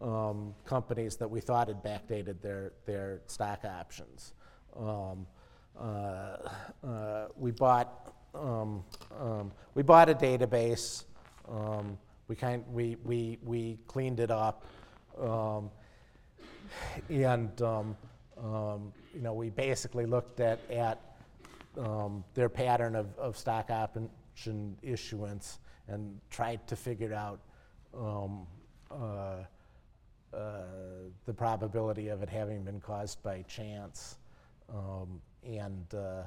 [0.01, 4.33] um, companies that we thought had backdated their, their stock options.
[4.77, 5.27] Um,
[5.77, 6.37] uh,
[6.85, 8.83] uh, we bought um,
[9.17, 11.05] um, we bought a database.
[11.49, 14.65] Um, we kind we, we we cleaned it up,
[17.09, 17.97] and um,
[18.37, 21.01] um, you know we basically looked at at
[21.77, 27.39] um, their pattern of, of stock option issuance and tried to figure out
[27.97, 28.45] um,
[28.91, 29.43] uh,
[30.33, 30.61] uh,
[31.25, 34.17] the probability of it having been caused by chance.
[34.69, 36.23] Um, and uh,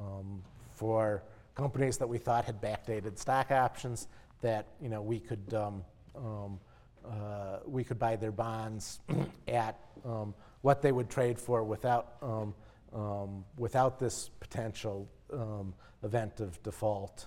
[0.00, 0.42] um,
[0.74, 1.22] for
[1.54, 4.08] companies that we thought had backdated stock options,
[4.40, 5.84] that you know we could um,
[6.16, 6.58] um,
[7.06, 9.00] uh, we could buy their bonds
[9.48, 12.54] at um, what they would trade for without um,
[12.94, 17.26] um, without this potential um, event of default.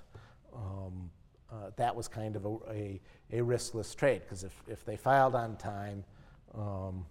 [0.55, 1.09] Um,
[1.51, 3.01] uh, that was kind of a, a,
[3.31, 6.03] a riskless trade because if, if they filed on time,
[6.55, 7.05] um,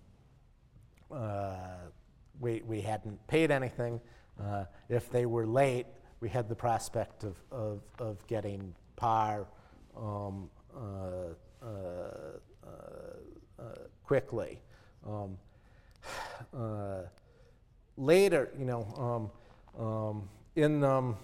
[1.11, 1.57] uh,
[2.41, 4.01] we, we hadn't paid anything.
[4.43, 5.87] Uh, if they were late,
[6.21, 9.47] we had the prospect of, of, of getting par
[9.97, 10.31] uh,
[11.63, 11.67] uh,
[14.05, 14.61] quickly.
[15.07, 15.37] Um,
[16.57, 17.03] uh,
[17.97, 19.31] later, you know,
[19.77, 21.17] um, um, in, um,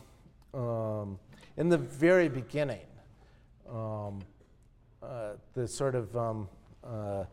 [0.52, 1.18] um,
[1.56, 2.86] in the very beginning,
[5.02, 7.24] uh, the sort of, uh,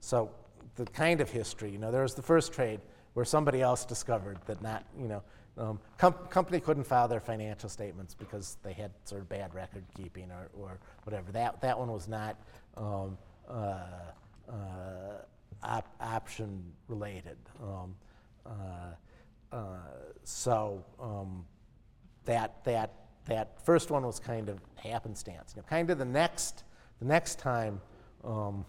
[0.00, 0.30] so
[0.76, 2.80] the kind of history, you know, there was the first trade
[3.14, 5.22] where somebody else discovered that not, you know,
[5.58, 9.84] um, com- company couldn't file their financial statements because they had sort of bad record
[9.96, 11.32] keeping or, or whatever.
[11.32, 12.36] That, that one was not
[12.76, 13.16] um,
[15.62, 17.36] op- option related.
[17.62, 17.94] Um,
[18.44, 18.50] uh,
[19.52, 19.58] uh,
[20.24, 21.44] so um,
[22.24, 22.92] that, that,
[23.26, 25.54] that first one was kind of happenstance.
[25.54, 26.64] You know, kind of the next,
[27.00, 27.80] the next time,
[28.24, 28.64] um,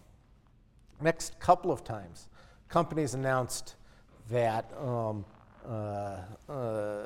[1.01, 2.27] next couple of times,
[2.69, 3.75] companies announced
[4.29, 5.25] that um,
[5.67, 6.17] uh,
[6.49, 7.05] uh,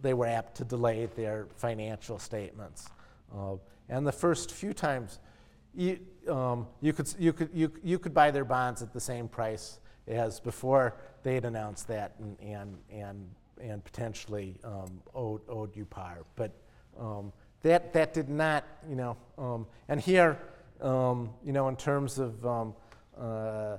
[0.00, 2.88] they were apt to delay their financial statements.
[3.34, 3.56] Uh,
[3.88, 5.18] and the first few times,
[5.76, 5.98] you,
[6.28, 9.78] um, you, could, you, could, you, you could buy their bonds at the same price
[10.08, 13.28] as before they'd announced that and, and, and,
[13.60, 16.18] and potentially um, owed, owed you par.
[16.34, 16.52] But
[16.98, 17.32] um,
[17.62, 20.38] that, that did not, you know, um, and here,
[20.80, 22.74] um, you know, in terms of um,
[23.18, 23.76] uh,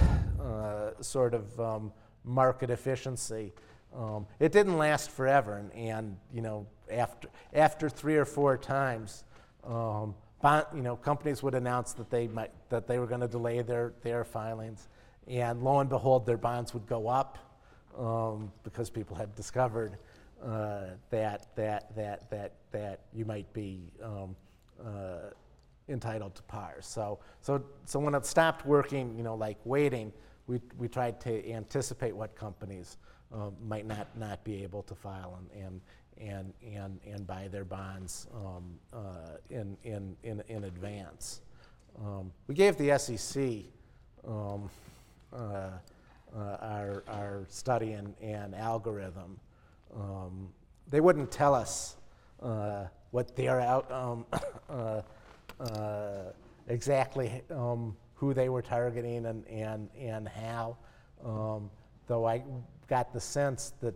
[0.42, 1.90] uh, sort of
[2.24, 3.52] market efficiency,
[4.38, 5.56] it didn't last forever.
[5.56, 9.24] And, and, you know, after, after three or four times,
[10.42, 13.62] bond, you know, companies would announce that they, might, that they were going to delay
[13.62, 14.88] their, their filings.
[15.26, 17.38] And lo and behold, their bonds would go up
[17.98, 19.98] um, because people had discovered
[20.44, 24.34] uh, that, that, that, that, that you might be um,
[24.84, 25.30] uh,
[25.88, 26.76] entitled to par.
[26.80, 30.12] So, so, so when it stopped working, you know, like waiting,
[30.46, 32.96] we, we tried to anticipate what companies
[33.32, 35.80] um, might not, not be able to file and, and,
[36.20, 41.40] and, and, and buy their bonds um, uh, in, in, in, in advance.
[41.98, 43.42] Um, we gave the SEC
[44.26, 44.70] um,
[45.32, 45.70] uh,
[46.36, 49.38] uh, our, our study and, and algorithm.
[49.94, 50.48] Um,
[50.88, 51.96] they wouldn't tell us
[52.42, 54.26] uh, what their out, um,
[54.68, 55.02] uh,
[55.58, 56.32] uh,
[56.68, 60.76] exactly um, who they were targeting and, and, and how.
[62.06, 62.42] Though I
[62.88, 63.94] got the sense that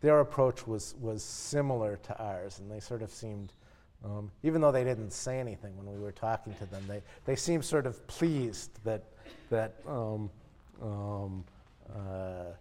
[0.00, 3.52] their approach was, was similar to ours, and they sort of seemed,
[4.04, 7.36] um, even though they didn't say anything when we were talking to them, they, they
[7.36, 9.04] seemed sort of pleased that,
[9.50, 10.30] that um,
[10.82, 11.44] um,
[11.94, 12.52] uh,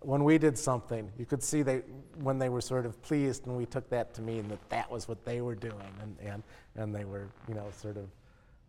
[0.00, 1.78] when we did something, you could see they,
[2.20, 5.08] when they were sort of pleased, and we took that to mean that that was
[5.08, 6.42] what they were doing, and, and,
[6.76, 8.08] and they were, you know, sort of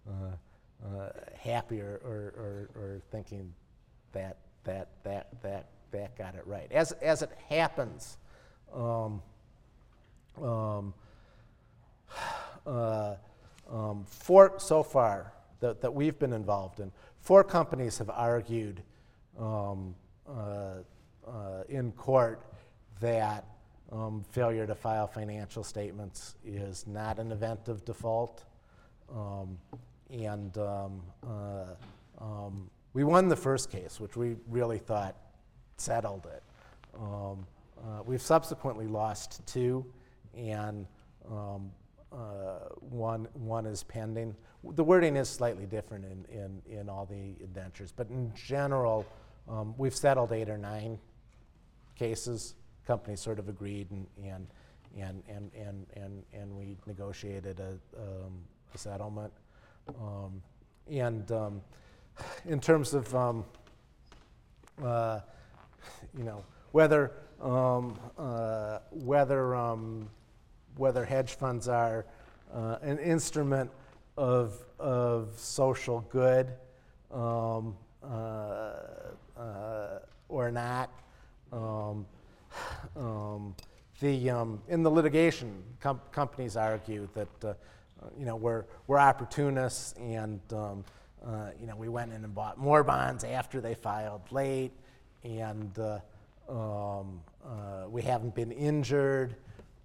[0.08, 3.54] uh, uh, happy or, or, or, or thinking
[4.14, 5.68] that, that, that, that,
[5.98, 6.72] that got it right.
[6.72, 8.18] As, as it happens,
[8.74, 9.22] um,
[10.42, 10.94] um,
[12.66, 13.16] uh,
[13.70, 18.82] um, four, so far that, that we've been involved in, four companies have argued
[19.40, 19.96] um,
[20.28, 20.76] uh,
[21.28, 22.42] uh, in court
[23.00, 23.46] that
[23.92, 28.44] um, failure to file financial statements is not an event of default.
[29.14, 29.58] Um,
[30.10, 30.90] and uh,
[32.94, 35.16] we won the first case, which we really thought
[35.78, 36.44] settled it.
[37.00, 37.46] Um,
[37.80, 39.86] uh, we've subsequently lost two,
[40.36, 40.86] and
[41.30, 41.72] um,
[42.12, 44.36] uh, one, one is pending.
[44.72, 49.06] The wording is slightly different in, in, in all the indentures, but in general,
[49.48, 51.00] um, we've settled eight or nine
[51.96, 52.56] cases.
[52.86, 54.48] Companies sort of agreed, and, and,
[54.98, 58.40] and, and, and, and, and we negotiated a, um,
[58.74, 59.34] a settlement.
[59.90, 60.42] Um,
[60.90, 61.62] and um,
[62.46, 63.46] in terms of, um,
[64.84, 65.20] uh,
[66.18, 67.12] you know, whether,
[67.42, 70.10] um, uh, whether, um,
[70.76, 72.06] whether hedge funds are
[72.54, 73.70] uh, an instrument
[74.18, 76.52] of, of social good
[77.12, 78.74] um, uh,
[79.38, 80.00] uh,
[80.30, 80.90] or not.
[81.52, 82.06] Um,
[82.96, 83.56] um,
[84.00, 87.54] the, um, in the litigation, com- companies argue that uh,
[88.18, 90.40] you know, we're, we're opportunists and
[91.26, 94.72] uh, you know, we went in and bought more bonds after they filed late
[95.28, 96.00] and uh,
[96.50, 99.36] um, uh, we haven't been injured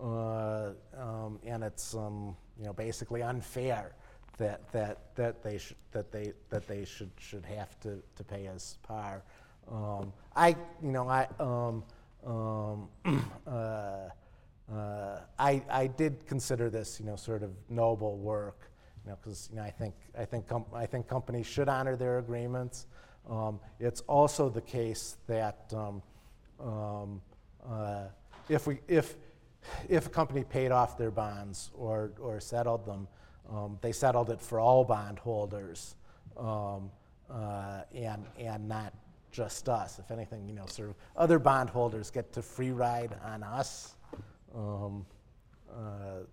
[0.00, 3.92] uh, um, and it's um, you know, basically unfair
[4.38, 8.48] that, that, that they, should, that they, that they should, should have to, to pay
[8.48, 9.22] us par.
[9.70, 11.84] Um, I, you know, I, um,
[12.26, 12.88] um,
[13.46, 14.08] uh,
[14.72, 18.70] uh, I, I did consider this, you know, sort of noble work,
[19.04, 21.96] you know, because you know, I think, I, think com- I think companies should honor
[21.96, 22.86] their agreements.
[23.28, 26.02] Um, it's also the case that um,
[26.60, 27.20] um,
[27.68, 28.04] uh,
[28.48, 29.16] if, we, if,
[29.88, 33.06] if a company paid off their bonds or, or settled them,
[33.50, 35.94] um, they settled it for all bondholders
[36.36, 36.90] um,
[37.30, 38.92] uh, and, and not
[39.30, 39.98] just us.
[39.98, 43.94] If anything, you know, sort of other bondholders get to free ride on us.
[44.54, 45.06] Um,
[45.70, 46.24] uh,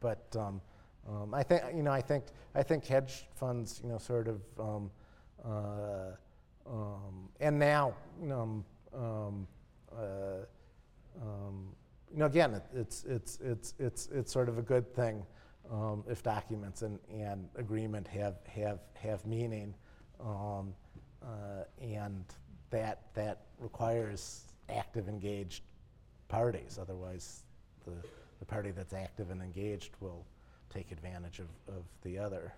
[0.00, 0.60] but um,
[1.08, 4.40] um, I think you know I think I think hedge funds you know sort of
[5.44, 6.16] uh,
[6.70, 7.94] um, and now
[8.30, 8.64] um,
[8.94, 9.46] um,
[9.92, 10.44] uh,
[11.20, 11.68] um,
[12.12, 15.24] you know again it, it's it's it's it's it's sort of a good thing
[15.70, 19.74] um, if documents and, and agreement have have have meaning
[21.22, 22.24] uh, and
[22.70, 25.62] that that requires active engaged
[26.28, 26.78] parties.
[26.80, 27.42] Otherwise
[27.86, 27.92] the,
[28.38, 30.24] the party that's active and engaged will
[30.70, 32.52] take advantage of, of the other